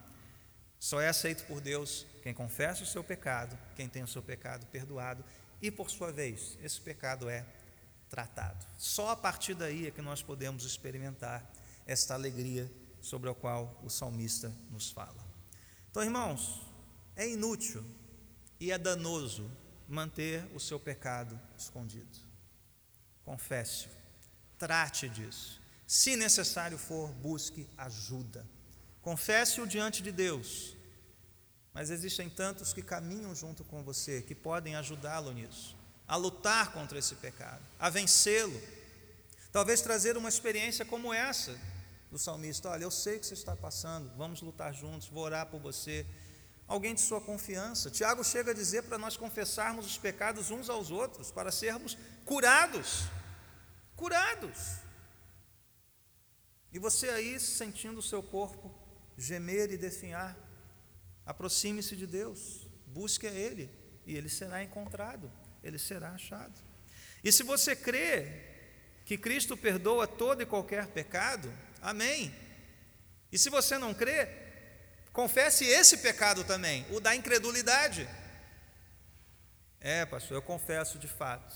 Só 0.79 1.01
é 1.01 1.10
aceito 1.10 1.46
por 1.46 1.60
Deus 1.60 2.05
quem 2.24 2.34
confessa 2.34 2.84
o 2.84 2.86
seu 2.86 3.03
pecado, 3.03 3.58
quem 3.75 3.89
tem 3.89 4.01
o 4.01 4.08
seu 4.08 4.24
pecado 4.24 4.65
perdoado 4.67 5.25
e, 5.62 5.69
por 5.69 5.89
sua 5.89 6.12
vez, 6.12 6.58
esse 6.63 6.79
pecado 6.79 7.29
é 7.29 7.46
tratado. 8.10 8.65
Só 8.77 9.10
a 9.10 9.15
partir 9.15 9.53
daí 9.53 9.88
é 9.88 9.91
que 9.91 10.01
nós 10.01 10.22
podemos 10.22 10.63
experimentar 10.63 11.51
esta 11.86 12.13
alegria 12.13 12.72
sobre 13.01 13.29
a 13.29 13.36
qual 13.36 13.79
o 13.84 13.89
salmista 13.89 14.53
nos 14.72 14.89
fala. 14.89 15.29
Então, 16.00 16.08
irmãos, 16.08 16.62
é 17.13 17.27
inútil 17.27 17.84
e 18.58 18.72
é 18.72 18.77
danoso 18.77 19.51
manter 19.86 20.50
o 20.56 20.60
seu 20.60 20.79
pecado 20.79 21.38
escondido. 21.58 22.18
Confesse-o, 23.25 23.91
trate 24.58 25.10
disso. 25.10 25.60
Se 25.86 26.15
necessário 26.15 26.77
for, 26.77 27.10
busque 27.15 27.68
ajuda. 27.77 28.48
Confesse-o 29.01 29.68
diante 29.68 30.01
de 30.01 30.10
Deus. 30.13 30.74
Mas 31.74 31.89
existem 31.89 32.29
tantos 32.29 32.72
que 32.72 32.82
caminham 32.82 33.36
junto 33.36 33.65
com 33.65 33.84
você, 33.84 34.22
que 34.22 34.34
podem 34.34 34.77
ajudá-lo 34.77 35.34
nisso, 35.34 35.75
a 36.08 36.15
lutar 36.15 36.72
contra 36.72 36.98
esse 36.98 37.15
pecado, 37.15 37.62
a 37.77 37.89
vencê-lo. 37.89 38.62
Talvez 39.51 39.82
trazer 39.82 40.15
uma 40.15 40.29
experiência 40.29 40.86
como 40.86 41.13
essa, 41.13 41.60
do 42.12 42.18
salmista: 42.18 42.70
Olha, 42.70 42.84
eu 42.84 42.92
sei 42.92 43.20
que 43.20 43.25
você 43.25 43.34
está 43.34 43.56
passando, 43.56 44.12
vamos 44.18 44.42
lutar 44.42 44.74
juntos, 44.74 45.08
vou 45.08 45.24
orar 45.24 45.46
por 45.48 45.60
você. 45.60 46.06
Alguém 46.68 46.94
de 46.94 47.01
sua 47.01 47.20
confiança. 47.20 47.89
Tiago 47.89 48.24
chega 48.24 48.51
a 48.51 48.54
dizer 48.54 48.84
para 48.84 48.98
nós 48.98 49.18
confessarmos 49.18 49.88
os 49.88 49.98
pecados 49.98 50.51
uns 50.51 50.70
aos 50.70 50.92
outros, 50.92 51.32
para 51.32 51.51
sermos 51.51 51.98
curados. 52.25 53.06
Curados. 53.96 54.78
E 56.72 56.78
você 56.78 57.10
aí 57.10 57.39
sentindo 57.39 58.00
o 58.00 58.04
seu 58.04 58.22
corpo 58.22 58.72
gemer 59.18 59.72
e 59.72 59.78
definhar, 59.78 60.38
aproxime-se 61.26 61.95
de 61.95 62.08
Deus, 62.08 62.67
busque 62.86 63.28
a 63.28 63.32
Ele, 63.32 63.69
e 64.06 64.15
Ele 64.15 64.30
será 64.30 64.63
encontrado, 64.63 65.30
Ele 65.63 65.78
será 65.78 66.12
achado. 66.12 66.58
E 67.24 67.32
se 67.32 67.43
você 67.43 67.76
crê 67.76 68.45
que 69.06 69.17
Cristo 69.17 69.58
perdoa 69.58 70.08
todo 70.08 70.41
e 70.41 70.45
qualquer 70.45 70.88
pecado, 70.88 71.52
Amém. 71.82 72.34
E 73.32 73.38
se 73.38 73.50
você 73.50 73.78
não 73.78 73.94
crê, 73.94 74.28
confesse 75.13 75.65
esse 75.65 75.98
pecado 75.98 76.44
também, 76.44 76.86
o 76.92 77.00
da 77.00 77.15
incredulidade. 77.15 78.08
É, 79.80 80.06
pastor, 80.06 80.36
eu 80.36 80.42
confesso 80.42 80.98
de 80.98 81.08
fato. 81.08 81.56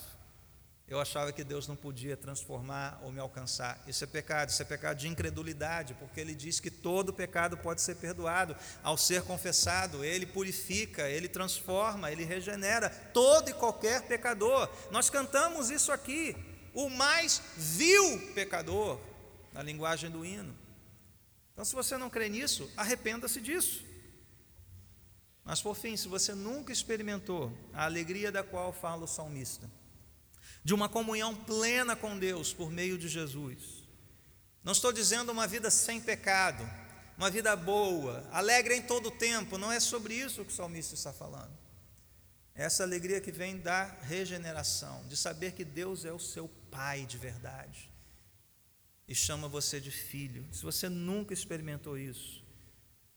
Eu 0.87 0.99
achava 0.99 1.31
que 1.31 1.43
Deus 1.43 1.67
não 1.67 1.75
podia 1.75 2.15
transformar 2.15 2.99
ou 3.01 3.11
me 3.11 3.19
alcançar. 3.19 3.81
Isso 3.87 4.03
é 4.03 4.07
pecado, 4.07 4.49
isso 4.49 4.61
é 4.61 4.65
pecado 4.65 4.97
de 4.97 5.07
incredulidade, 5.07 5.93
porque 5.95 6.19
ele 6.19 6.35
diz 6.35 6.59
que 6.59 6.69
todo 6.69 7.13
pecado 7.13 7.57
pode 7.57 7.81
ser 7.81 7.95
perdoado 7.95 8.55
ao 8.83 8.97
ser 8.97 9.23
confessado. 9.23 10.03
Ele 10.03 10.25
purifica, 10.25 11.09
ele 11.09 11.27
transforma, 11.27 12.11
ele 12.11 12.25
regenera 12.25 12.89
todo 12.89 13.49
e 13.49 13.53
qualquer 13.53 14.03
pecador. 14.03 14.69
Nós 14.91 15.09
cantamos 15.09 15.69
isso 15.69 15.91
aqui. 15.91 16.35
O 16.73 16.89
mais 16.89 17.41
vil 17.55 18.31
pecador 18.35 18.99
na 19.53 19.61
linguagem 19.61 20.09
do 20.09 20.25
hino. 20.25 20.55
Então, 21.53 21.63
se 21.63 21.75
você 21.75 21.97
não 21.97 22.09
crê 22.09 22.27
nisso, 22.29 22.69
arrependa-se 22.75 23.39
disso. 23.39 23.85
Mas, 25.45 25.61
por 25.61 25.75
fim, 25.75 25.95
se 25.95 26.07
você 26.07 26.33
nunca 26.33 26.73
experimentou 26.73 27.55
a 27.73 27.85
alegria 27.85 28.31
da 28.31 28.43
qual 28.43 28.73
fala 28.73 29.03
o 29.03 29.07
salmista, 29.07 29.69
de 30.63 30.73
uma 30.73 30.89
comunhão 30.89 31.35
plena 31.35 31.95
com 31.95 32.17
Deus 32.17 32.53
por 32.53 32.71
meio 32.71 32.97
de 32.97 33.07
Jesus, 33.07 33.83
não 34.63 34.71
estou 34.71 34.91
dizendo 34.91 35.31
uma 35.31 35.45
vida 35.45 35.69
sem 35.69 36.01
pecado, 36.01 36.67
uma 37.17 37.29
vida 37.29 37.55
boa, 37.55 38.27
alegre 38.31 38.75
em 38.75 38.81
todo 38.81 39.07
o 39.07 39.11
tempo, 39.11 39.57
não 39.57 39.71
é 39.71 39.79
sobre 39.79 40.15
isso 40.15 40.43
que 40.43 40.51
o 40.51 40.55
salmista 40.55 40.95
está 40.95 41.13
falando. 41.13 41.51
É 42.55 42.63
essa 42.63 42.83
alegria 42.83 43.19
que 43.19 43.31
vem 43.31 43.57
da 43.57 43.83
regeneração, 43.83 45.05
de 45.07 45.17
saber 45.17 45.51
que 45.51 45.65
Deus 45.65 46.05
é 46.05 46.11
o 46.11 46.19
seu 46.19 46.49
Pai 46.71 47.05
de 47.05 47.19
verdade 47.19 47.92
e 49.07 49.13
chama 49.13 49.47
você 49.47 49.79
de 49.79 49.91
filho. 49.91 50.47
Se 50.51 50.63
você 50.63 50.89
nunca 50.89 51.33
experimentou 51.33 51.97
isso, 51.97 52.43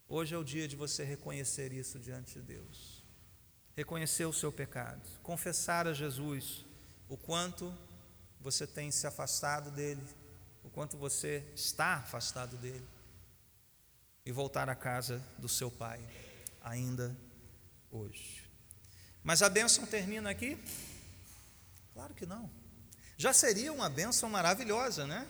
hoje 0.08 0.34
é 0.34 0.38
o 0.38 0.44
dia 0.44 0.66
de 0.66 0.76
você 0.76 1.04
reconhecer 1.04 1.72
isso 1.72 1.98
diante 1.98 2.34
de 2.34 2.42
Deus. 2.42 3.04
Reconhecer 3.74 4.24
o 4.24 4.32
seu 4.32 4.50
pecado, 4.50 5.02
confessar 5.22 5.86
a 5.86 5.92
Jesus 5.92 6.64
o 7.08 7.16
quanto 7.16 7.76
você 8.40 8.66
tem 8.66 8.90
se 8.90 9.06
afastado 9.06 9.70
dele, 9.70 10.02
o 10.64 10.70
quanto 10.70 10.96
você 10.96 11.44
está 11.54 11.96
afastado 11.96 12.56
dele, 12.56 12.86
e 14.24 14.32
voltar 14.32 14.68
à 14.68 14.74
casa 14.74 15.22
do 15.38 15.48
seu 15.48 15.70
Pai, 15.70 16.00
ainda 16.62 17.16
hoje. 17.90 18.50
Mas 19.22 19.42
a 19.42 19.48
bênção 19.48 19.86
termina 19.86 20.30
aqui? 20.30 20.58
Claro 21.92 22.14
que 22.14 22.26
não. 22.26 22.50
Já 23.16 23.32
seria 23.32 23.72
uma 23.72 23.88
bênção 23.88 24.28
maravilhosa, 24.28 25.06
né? 25.06 25.26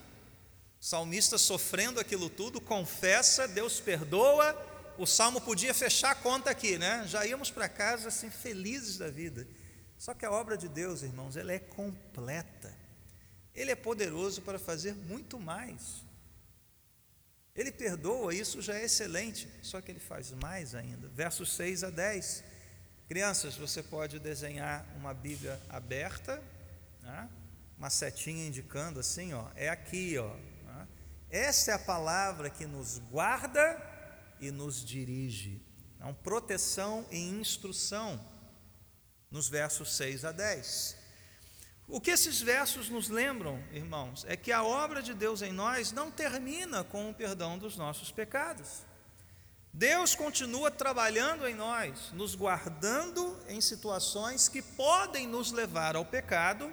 Salmista 0.80 1.38
sofrendo 1.38 2.00
aquilo 2.00 2.28
tudo, 2.28 2.60
confessa, 2.60 3.48
Deus 3.48 3.80
perdoa. 3.80 4.54
O 4.98 5.06
salmo 5.06 5.40
podia 5.40 5.74
fechar 5.74 6.12
a 6.12 6.14
conta 6.14 6.50
aqui, 6.50 6.78
né? 6.78 7.04
Já 7.06 7.26
íamos 7.26 7.50
para 7.50 7.68
casa 7.68 8.08
assim 8.08 8.30
felizes 8.30 8.98
da 8.98 9.08
vida. 9.08 9.46
Só 9.98 10.14
que 10.14 10.24
a 10.24 10.30
obra 10.30 10.56
de 10.56 10.68
Deus, 10.68 11.02
irmãos, 11.02 11.36
ela 11.36 11.52
é 11.52 11.58
completa. 11.58 12.74
Ele 13.54 13.70
é 13.70 13.74
poderoso 13.74 14.42
para 14.42 14.58
fazer 14.58 14.94
muito 14.94 15.38
mais. 15.38 16.04
Ele 17.54 17.72
perdoa, 17.72 18.34
isso 18.34 18.60
já 18.60 18.74
é 18.74 18.84
excelente, 18.84 19.48
só 19.62 19.80
que 19.80 19.90
ele 19.90 19.98
faz 19.98 20.30
mais 20.32 20.74
ainda. 20.74 21.08
Versos 21.08 21.54
6 21.54 21.84
a 21.84 21.90
10. 21.90 22.44
Crianças, 23.08 23.54
você 23.54 23.82
pode 23.82 24.18
desenhar 24.18 24.86
uma 24.96 25.14
Bíblia 25.14 25.58
aberta, 25.70 26.42
né? 27.00 27.28
uma 27.78 27.88
setinha 27.88 28.46
indicando 28.46 29.00
assim, 29.00 29.32
ó, 29.32 29.46
é 29.54 29.70
aqui, 29.70 30.18
ó, 30.18 30.36
essa 31.30 31.72
é 31.72 31.74
a 31.74 31.78
palavra 31.78 32.48
que 32.48 32.66
nos 32.66 32.98
guarda 32.98 33.80
e 34.40 34.50
nos 34.50 34.84
dirige. 34.84 35.60
Então, 35.96 36.14
proteção 36.14 37.06
e 37.10 37.18
instrução, 37.18 38.20
nos 39.30 39.48
versos 39.48 39.96
6 39.96 40.24
a 40.24 40.32
10. 40.32 40.96
O 41.88 42.00
que 42.00 42.10
esses 42.10 42.40
versos 42.40 42.88
nos 42.88 43.08
lembram, 43.08 43.62
irmãos, 43.72 44.24
é 44.28 44.36
que 44.36 44.50
a 44.50 44.62
obra 44.64 45.02
de 45.02 45.14
Deus 45.14 45.40
em 45.40 45.52
nós 45.52 45.92
não 45.92 46.10
termina 46.10 46.82
com 46.82 47.10
o 47.10 47.14
perdão 47.14 47.58
dos 47.58 47.76
nossos 47.76 48.10
pecados. 48.10 48.84
Deus 49.72 50.14
continua 50.14 50.70
trabalhando 50.70 51.46
em 51.46 51.54
nós, 51.54 52.10
nos 52.12 52.34
guardando 52.34 53.38
em 53.46 53.60
situações 53.60 54.48
que 54.48 54.62
podem 54.62 55.26
nos 55.26 55.52
levar 55.52 55.94
ao 55.96 56.04
pecado 56.04 56.72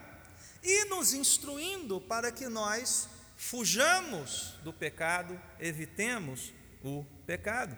e 0.64 0.86
nos 0.86 1.14
instruindo 1.14 2.00
para 2.00 2.32
que 2.32 2.48
nós 2.48 3.10
fujamos 3.36 4.56
do 4.64 4.72
pecado, 4.72 5.40
evitemos 5.60 6.54
o 6.84 7.06
pecado. 7.26 7.76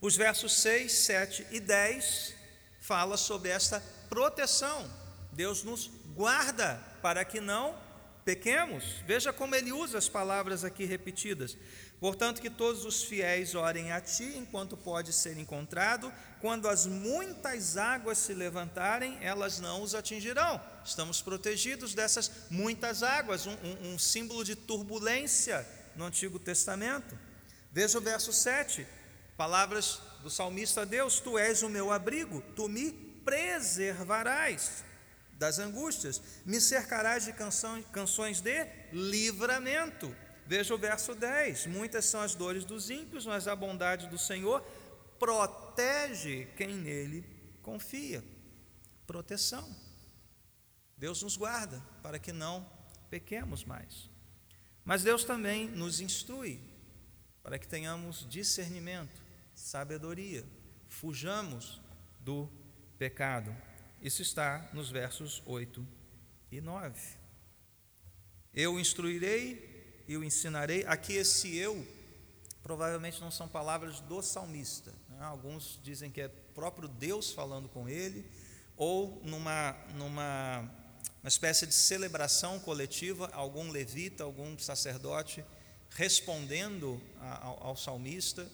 Os 0.00 0.16
versos 0.16 0.54
6, 0.54 0.92
7 0.92 1.46
e 1.50 1.60
10 1.60 2.34
fala 2.80 3.16
sobre 3.16 3.50
esta 3.50 3.80
proteção. 4.08 4.90
Deus 5.32 5.62
nos 5.62 5.90
guarda 6.14 6.76
para 7.02 7.24
que 7.24 7.40
não 7.40 7.78
pequemos. 8.24 8.84
Veja 9.06 9.32
como 9.32 9.54
ele 9.54 9.72
usa 9.72 9.98
as 9.98 10.08
palavras 10.08 10.64
aqui 10.64 10.84
repetidas. 10.84 11.56
Portanto, 12.00 12.40
que 12.40 12.48
todos 12.48 12.86
os 12.86 13.02
fiéis 13.02 13.54
orem 13.54 13.92
a 13.92 14.00
ti 14.00 14.34
enquanto 14.34 14.74
pode 14.74 15.12
ser 15.12 15.36
encontrado. 15.36 16.10
Quando 16.40 16.66
as 16.66 16.86
muitas 16.86 17.76
águas 17.76 18.16
se 18.16 18.32
levantarem, 18.32 19.18
elas 19.20 19.60
não 19.60 19.82
os 19.82 19.94
atingirão. 19.94 20.58
Estamos 20.82 21.20
protegidos 21.20 21.94
dessas 21.94 22.30
muitas 22.48 23.02
águas, 23.02 23.46
um, 23.46 23.52
um, 23.52 23.92
um 23.92 23.98
símbolo 23.98 24.42
de 24.42 24.56
turbulência 24.56 25.66
no 25.94 26.06
Antigo 26.06 26.38
Testamento. 26.38 27.18
Veja 27.70 27.98
o 27.98 28.00
verso 28.00 28.32
7, 28.32 28.86
palavras 29.36 30.00
do 30.22 30.30
salmista 30.30 30.80
a 30.80 30.84
Deus: 30.86 31.20
Tu 31.20 31.36
és 31.36 31.62
o 31.62 31.68
meu 31.68 31.92
abrigo, 31.92 32.42
tu 32.56 32.66
me 32.66 32.92
preservarás 33.22 34.82
das 35.38 35.58
angústias, 35.58 36.22
me 36.46 36.60
cercarás 36.62 37.26
de 37.26 37.34
canções 37.92 38.40
de 38.40 38.66
livramento. 38.90 40.14
Veja 40.50 40.74
o 40.74 40.78
verso 40.78 41.14
10: 41.14 41.66
Muitas 41.66 42.06
são 42.06 42.20
as 42.20 42.34
dores 42.34 42.64
dos 42.64 42.90
ímpios, 42.90 43.24
mas 43.24 43.46
a 43.46 43.54
bondade 43.54 44.08
do 44.08 44.18
Senhor 44.18 44.60
protege 45.16 46.46
quem 46.56 46.74
nele 46.74 47.24
confia. 47.62 48.20
Proteção. 49.06 49.72
Deus 50.98 51.22
nos 51.22 51.36
guarda 51.36 51.80
para 52.02 52.18
que 52.18 52.32
não 52.32 52.68
pequemos 53.08 53.64
mais. 53.64 54.10
Mas 54.84 55.04
Deus 55.04 55.22
também 55.22 55.68
nos 55.68 56.00
instrui 56.00 56.60
para 57.44 57.56
que 57.56 57.68
tenhamos 57.68 58.28
discernimento, 58.28 59.22
sabedoria, 59.54 60.44
fujamos 60.88 61.80
do 62.18 62.50
pecado. 62.98 63.56
Isso 64.02 64.20
está 64.20 64.68
nos 64.72 64.90
versos 64.90 65.44
8 65.46 65.86
e 66.50 66.60
9. 66.60 67.00
Eu 68.52 68.80
instruirei 68.80 69.69
e 70.10 70.16
o 70.16 70.24
ensinarei. 70.24 70.84
Aqui, 70.88 71.12
esse 71.12 71.56
eu, 71.56 71.86
provavelmente 72.64 73.20
não 73.20 73.30
são 73.30 73.46
palavras 73.46 74.00
do 74.00 74.20
salmista. 74.20 74.90
Né? 75.08 75.18
Alguns 75.20 75.78
dizem 75.84 76.10
que 76.10 76.20
é 76.20 76.26
próprio 76.52 76.88
Deus 76.88 77.30
falando 77.30 77.68
com 77.68 77.88
ele, 77.88 78.28
ou 78.76 79.22
numa, 79.24 79.76
numa 79.94 80.68
uma 81.22 81.28
espécie 81.28 81.64
de 81.64 81.74
celebração 81.74 82.58
coletiva, 82.58 83.30
algum 83.32 83.70
levita, 83.70 84.24
algum 84.24 84.58
sacerdote 84.58 85.44
respondendo 85.90 87.00
ao, 87.20 87.68
ao 87.68 87.76
salmista. 87.76 88.50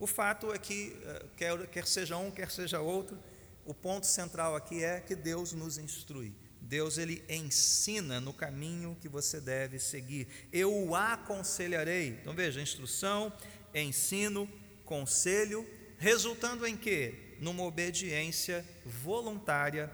O 0.00 0.06
fato 0.08 0.52
é 0.52 0.58
que, 0.58 0.98
eh, 1.04 1.26
quer, 1.36 1.66
quer 1.68 1.86
seja 1.86 2.16
um, 2.16 2.28
quer 2.28 2.50
seja 2.50 2.80
outro, 2.80 3.16
o 3.64 3.72
ponto 3.72 4.04
central 4.04 4.56
aqui 4.56 4.82
é 4.82 4.98
que 5.00 5.14
Deus 5.14 5.52
nos 5.52 5.78
instrui. 5.78 6.34
Deus 6.72 6.96
ele 6.96 7.22
ensina 7.28 8.18
no 8.18 8.32
caminho 8.32 8.96
que 8.98 9.06
você 9.06 9.38
deve 9.38 9.78
seguir. 9.78 10.26
Eu 10.50 10.74
o 10.74 10.96
aconselharei. 10.96 12.18
Então 12.22 12.32
veja, 12.32 12.62
instrução, 12.62 13.30
ensino, 13.74 14.50
conselho, 14.86 15.68
resultando 15.98 16.66
em 16.66 16.74
quê? 16.74 17.36
Numa 17.40 17.62
obediência 17.64 18.64
voluntária 18.86 19.92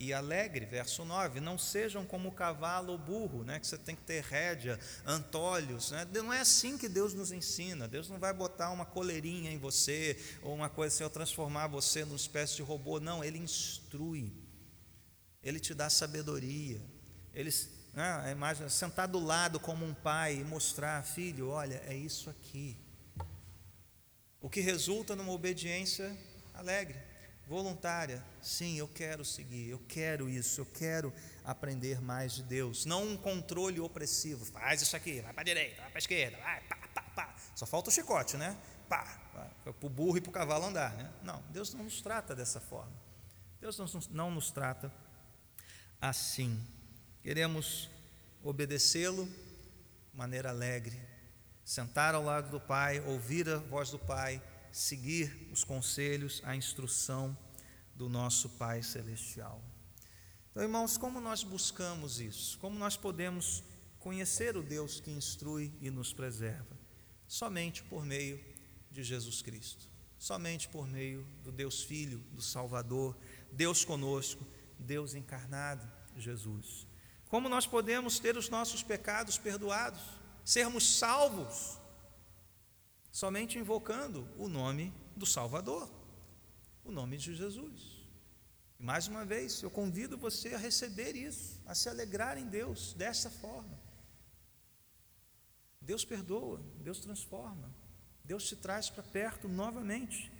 e 0.00 0.12
alegre, 0.12 0.66
verso 0.66 1.04
9, 1.04 1.38
não 1.38 1.56
sejam 1.56 2.04
como 2.04 2.32
cavalo 2.32 2.90
ou 2.90 2.98
burro, 2.98 3.44
né, 3.44 3.60
que 3.60 3.66
você 3.68 3.78
tem 3.78 3.94
que 3.94 4.02
ter 4.02 4.24
rédea, 4.24 4.80
antolhos, 5.06 5.92
né, 5.92 6.08
não 6.12 6.32
é 6.32 6.40
assim 6.40 6.76
que 6.76 6.88
Deus 6.88 7.14
nos 7.14 7.30
ensina, 7.30 7.86
Deus 7.86 8.10
não 8.10 8.18
vai 8.18 8.34
botar 8.34 8.72
uma 8.72 8.84
coleirinha 8.84 9.52
em 9.52 9.58
você, 9.58 10.18
ou 10.42 10.54
uma 10.54 10.68
coisa 10.68 10.92
assim, 10.92 11.04
ou 11.04 11.08
transformar 11.08 11.68
você 11.68 12.04
numa 12.04 12.16
espécie 12.16 12.56
de 12.56 12.62
robô, 12.62 12.98
não, 12.98 13.24
Ele 13.24 13.38
instrui, 13.38 14.32
Ele 15.46 15.60
te 15.60 15.72
dá 15.72 15.88
sabedoria, 15.88 16.80
Ele, 17.32 17.50
né, 17.94 18.20
a 18.24 18.30
imagem, 18.32 18.68
sentar 18.68 19.06
do 19.06 19.20
lado 19.20 19.60
como 19.60 19.84
um 19.84 19.94
pai 19.94 20.34
e 20.34 20.44
mostrar, 20.44 21.04
filho, 21.04 21.50
olha, 21.50 21.80
é 21.86 21.94
isso 21.94 22.28
aqui, 22.28 22.76
o 24.40 24.50
que 24.50 24.60
resulta 24.60 25.14
numa 25.14 25.30
obediência 25.30 26.16
alegre, 26.52 26.98
voluntária. 27.46 28.24
Sim, 28.42 28.76
eu 28.76 28.88
quero 28.88 29.24
seguir, 29.24 29.68
eu 29.68 29.80
quero 29.88 30.28
isso, 30.28 30.60
eu 30.60 30.66
quero 30.66 31.12
aprender 31.44 32.00
mais 32.00 32.34
de 32.34 32.42
Deus. 32.42 32.84
Não 32.84 33.04
um 33.04 33.16
controle 33.16 33.78
opressivo. 33.78 34.44
Faz 34.44 34.82
isso 34.82 34.96
aqui, 34.96 35.20
vai 35.20 35.32
para 35.32 35.42
a 35.42 35.44
direita, 35.44 35.80
vai 35.80 35.90
para 35.90 35.98
a 35.98 36.00
esquerda, 36.00 36.36
vai, 36.38 36.60
pá, 36.62 36.76
pá, 36.92 37.02
pá. 37.02 37.34
Só 37.54 37.66
falta 37.66 37.88
o 37.88 37.92
chicote, 37.92 38.36
né? 38.36 38.56
Pá, 38.88 39.04
para 39.62 39.74
o 39.80 39.88
burro 39.88 40.18
e 40.18 40.20
para 40.20 40.30
o 40.30 40.32
cavalo 40.32 40.66
andar, 40.66 40.92
né? 40.96 41.08
Não, 41.22 41.40
Deus 41.50 41.72
não 41.72 41.84
nos 41.84 42.00
trata 42.00 42.34
dessa 42.34 42.60
forma. 42.60 42.92
Deus 43.60 43.78
não 44.10 44.30
nos 44.30 44.50
trata 44.50 44.92
assim. 46.00 46.58
Queremos 47.22 47.88
obedecê-lo 48.42 49.26
de 49.26 50.16
maneira 50.16 50.50
alegre, 50.50 50.96
sentar 51.64 52.14
ao 52.14 52.22
lado 52.22 52.50
do 52.50 52.60
Pai, 52.60 53.00
ouvir 53.00 53.48
a 53.48 53.58
voz 53.58 53.90
do 53.90 53.98
Pai 53.98 54.42
seguir 54.76 55.48
os 55.50 55.64
conselhos, 55.64 56.42
a 56.44 56.54
instrução 56.54 57.36
do 57.94 58.10
nosso 58.10 58.50
Pai 58.50 58.82
Celestial. 58.82 59.64
Então, 60.50 60.62
irmãos, 60.62 60.98
como 60.98 61.18
nós 61.18 61.42
buscamos 61.42 62.20
isso? 62.20 62.58
Como 62.58 62.78
nós 62.78 62.94
podemos 62.94 63.64
conhecer 63.98 64.54
o 64.54 64.62
Deus 64.62 65.00
que 65.00 65.10
instrui 65.10 65.72
e 65.80 65.90
nos 65.90 66.12
preserva? 66.12 66.78
Somente 67.26 67.82
por 67.84 68.04
meio 68.04 68.38
de 68.90 69.02
Jesus 69.02 69.40
Cristo, 69.40 69.88
somente 70.18 70.68
por 70.68 70.86
meio 70.86 71.26
do 71.42 71.50
Deus 71.50 71.82
Filho, 71.82 72.18
do 72.32 72.42
Salvador, 72.42 73.16
Deus 73.50 73.82
conosco, 73.82 74.46
Deus 74.78 75.14
encarnado, 75.14 75.86
Jesus. 76.16 76.86
Como 77.28 77.48
nós 77.48 77.66
podemos 77.66 78.18
ter 78.18 78.36
os 78.36 78.48
nossos 78.48 78.82
pecados 78.82 79.38
perdoados, 79.38 80.00
sermos 80.44 80.98
salvos 80.98 81.78
somente 83.10 83.58
invocando 83.58 84.28
o 84.36 84.48
nome 84.48 84.92
do 85.16 85.26
Salvador, 85.26 85.90
o 86.84 86.92
nome 86.92 87.16
de 87.16 87.34
Jesus. 87.34 88.06
E 88.78 88.82
mais 88.82 89.08
uma 89.08 89.24
vez, 89.24 89.62
eu 89.62 89.70
convido 89.70 90.18
você 90.18 90.54
a 90.54 90.58
receber 90.58 91.16
isso, 91.16 91.60
a 91.66 91.74
se 91.74 91.88
alegrar 91.88 92.36
em 92.36 92.46
Deus 92.46 92.92
dessa 92.92 93.30
forma. 93.30 93.80
Deus 95.80 96.04
perdoa, 96.04 96.60
Deus 96.82 97.00
transforma, 97.00 97.74
Deus 98.24 98.44
te 98.46 98.56
traz 98.56 98.90
para 98.90 99.02
perto 99.02 99.48
novamente. 99.48 100.30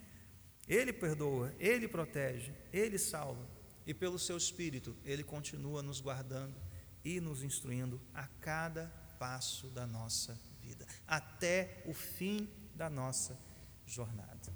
Ele 0.68 0.92
perdoa, 0.92 1.54
Ele 1.58 1.88
protege, 1.88 2.52
Ele 2.72 2.98
salva, 2.98 3.48
e 3.86 3.94
pelo 3.94 4.18
Seu 4.18 4.36
Espírito, 4.36 4.96
Ele 5.04 5.22
continua 5.22 5.82
nos 5.82 6.00
guardando 6.00 6.60
e 7.04 7.20
nos 7.20 7.42
instruindo 7.42 8.00
a 8.12 8.26
cada 8.26 8.88
passo 9.18 9.68
da 9.68 9.86
nossa 9.86 10.38
vida, 10.60 10.86
até 11.06 11.82
o 11.86 11.94
fim 11.94 12.48
da 12.74 12.90
nossa 12.90 13.38
jornada. 13.86 14.52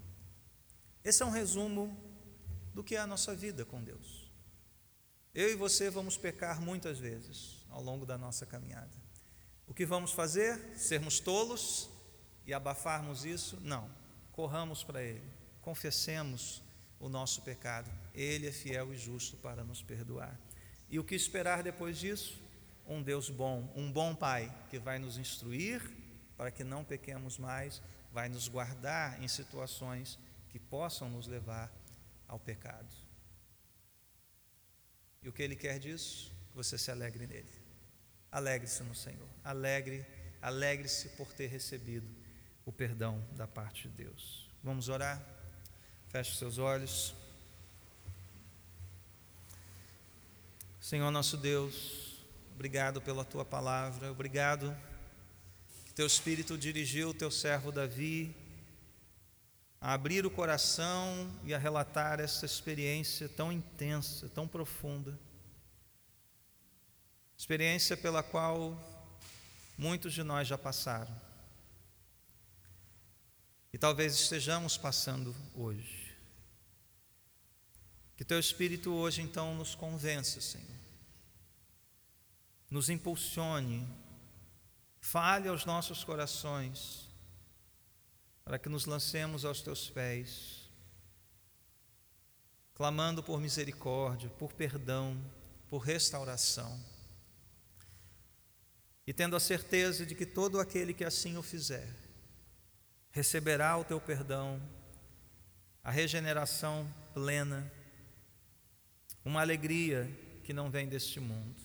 Esse 1.05 1.23
é 1.23 1.27
um 1.27 1.31
resumo 1.31 1.97
do 2.75 2.83
que 2.83 2.97
é 2.97 2.99
a 2.99 3.07
nossa 3.07 3.35
vida 3.35 3.65
com 3.65 3.83
Deus. 3.83 4.31
Eu 5.33 5.49
e 5.49 5.55
você 5.55 5.89
vamos 5.89 6.17
pecar 6.17 6.61
muitas 6.61 6.99
vezes 6.99 7.65
ao 7.71 7.83
longo 7.83 8.05
da 8.05 8.19
nossa 8.19 8.45
caminhada. 8.45 8.91
O 9.67 9.73
que 9.73 9.87
vamos 9.87 10.11
fazer? 10.11 10.77
Sermos 10.77 11.21
tolos 11.21 11.89
e 12.45 12.53
abafarmos 12.53 13.25
isso? 13.25 13.57
Não. 13.61 13.89
Corramos 14.33 14.83
para 14.83 15.03
Ele, 15.03 15.33
confessemos 15.61 16.63
o 17.01 17.09
nosso 17.09 17.43
pecado. 17.43 17.91
Ele 18.15 18.47
é 18.47 18.53
fiel 18.53 18.93
e 18.93 18.97
justo 18.97 19.37
para 19.39 19.65
nos 19.65 19.83
perdoar. 19.83 20.39
E 20.89 20.99
o 20.99 21.05
que 21.05 21.15
esperar 21.15 21.63
depois 21.63 21.99
disso? 21.99 22.41
Um 22.87 23.03
Deus 23.03 23.31
bom, 23.31 23.73
um 23.75 23.91
bom 23.91 24.15
Pai 24.15 24.55
que 24.69 24.79
vai 24.79 24.99
nos 24.99 25.17
instruir 25.17 25.81
para 26.37 26.51
que 26.51 26.63
não 26.63 26.85
pequemos 26.85 27.39
mais, 27.39 27.83
vai 28.13 28.29
nos 28.29 28.49
guardar 28.49 29.23
em 29.23 29.29
situações 29.29 30.19
que 30.49 30.59
possam 30.59 31.09
nos 31.09 31.27
levar 31.27 31.73
ao 32.27 32.39
pecado. 32.39 32.89
E 35.23 35.29
o 35.29 35.33
que 35.33 35.43
ele 35.43 35.55
quer 35.57 35.79
disso? 35.79 36.35
Que 36.51 36.57
você 36.57 36.79
se 36.79 36.91
alegre 36.91 37.27
nele. 37.27 37.51
Alegre-se 38.33 38.83
no 38.83 38.95
Senhor. 38.95 39.29
Alegre, 39.45 40.05
alegre-se 40.41 41.11
por 41.11 41.33
ter 41.33 41.47
recebido 41.47 42.09
o 42.65 42.73
perdão 42.73 43.23
da 43.33 43.47
parte 43.47 43.89
de 43.89 44.05
Deus. 44.05 44.51
Vamos 44.63 44.89
orar? 44.89 45.23
Feche 46.11 46.37
seus 46.37 46.59
olhos. 46.59 47.15
Senhor 50.81 51.11
nosso 51.11 51.37
Deus, 51.37 52.19
obrigado 52.55 53.01
pela 53.01 53.25
tua 53.25 53.45
palavra, 53.45 54.11
obrigado 54.11 54.77
teu 56.01 56.07
Espírito 56.07 56.57
dirigiu 56.57 57.11
o 57.11 57.15
teu 57.15 57.31
servo 57.31 57.71
Davi 57.71 58.35
a 59.79 59.93
abrir 59.93 60.25
o 60.25 60.31
coração 60.31 61.31
e 61.45 61.53
a 61.53 61.59
relatar 61.59 62.19
essa 62.21 62.47
experiência 62.47 63.29
tão 63.29 63.53
intensa, 63.53 64.27
tão 64.31 64.49
profunda. 64.49 65.21
Experiência 67.37 67.99
pela 67.99 68.23
qual 68.23 68.83
muitos 69.77 70.15
de 70.15 70.23
nós 70.23 70.49
já 70.49 70.57
passaram. 70.57 71.15
E 73.71 73.77
talvez 73.77 74.15
estejamos 74.15 74.79
passando 74.79 75.37
hoje. 75.55 76.00
Que 78.21 78.25
teu 78.27 78.39
Espírito 78.39 78.93
hoje 78.93 79.23
então 79.23 79.55
nos 79.55 79.75
convença, 79.75 80.43
Senhor. 80.43 80.69
nos 82.71 82.91
impulsione, 82.91 83.89
fale 85.01 85.49
aos 85.49 85.65
nossos 85.65 86.05
corações, 86.05 87.09
para 88.45 88.59
que 88.59 88.69
nos 88.69 88.85
lancemos 88.85 89.47
aos 89.47 89.63
teus 89.63 89.89
pés, 89.89 90.69
clamando 92.75 93.23
por 93.23 93.41
misericórdia, 93.41 94.29
por 94.29 94.53
perdão, 94.53 95.19
por 95.71 95.79
restauração. 95.79 96.79
E 99.07 99.15
tendo 99.15 99.35
a 99.35 99.41
certeza 99.41 100.05
de 100.05 100.15
que 100.15 100.27
todo 100.27 100.61
aquele 100.61 100.93
que 100.93 101.07
assim 101.07 101.39
o 101.39 101.43
fizer, 101.43 101.89
receberá 103.13 103.79
o 103.79 103.85
teu 103.85 103.99
perdão, 103.99 104.61
a 105.83 105.91
regeneração 105.91 106.87
plena, 107.15 107.80
uma 109.25 109.41
alegria 109.41 110.11
que 110.45 110.53
não 110.53 110.71
vem 110.71 110.89
deste 110.89 111.21
mundo. 111.21 111.61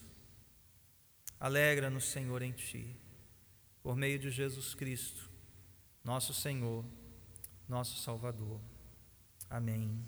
Alegra-nos, 1.39 2.05
Senhor, 2.05 2.41
em 2.41 2.51
Ti, 2.51 2.95
por 3.83 3.95
meio 3.95 4.17
de 4.17 4.31
Jesus 4.31 4.73
Cristo, 4.73 5.29
nosso 6.03 6.33
Senhor, 6.33 6.83
nosso 7.67 8.01
Salvador. 8.01 8.59
Amém. 9.49 10.03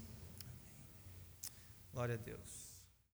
Glória 1.91 2.15
a 2.15 2.17
Deus. 2.17 2.56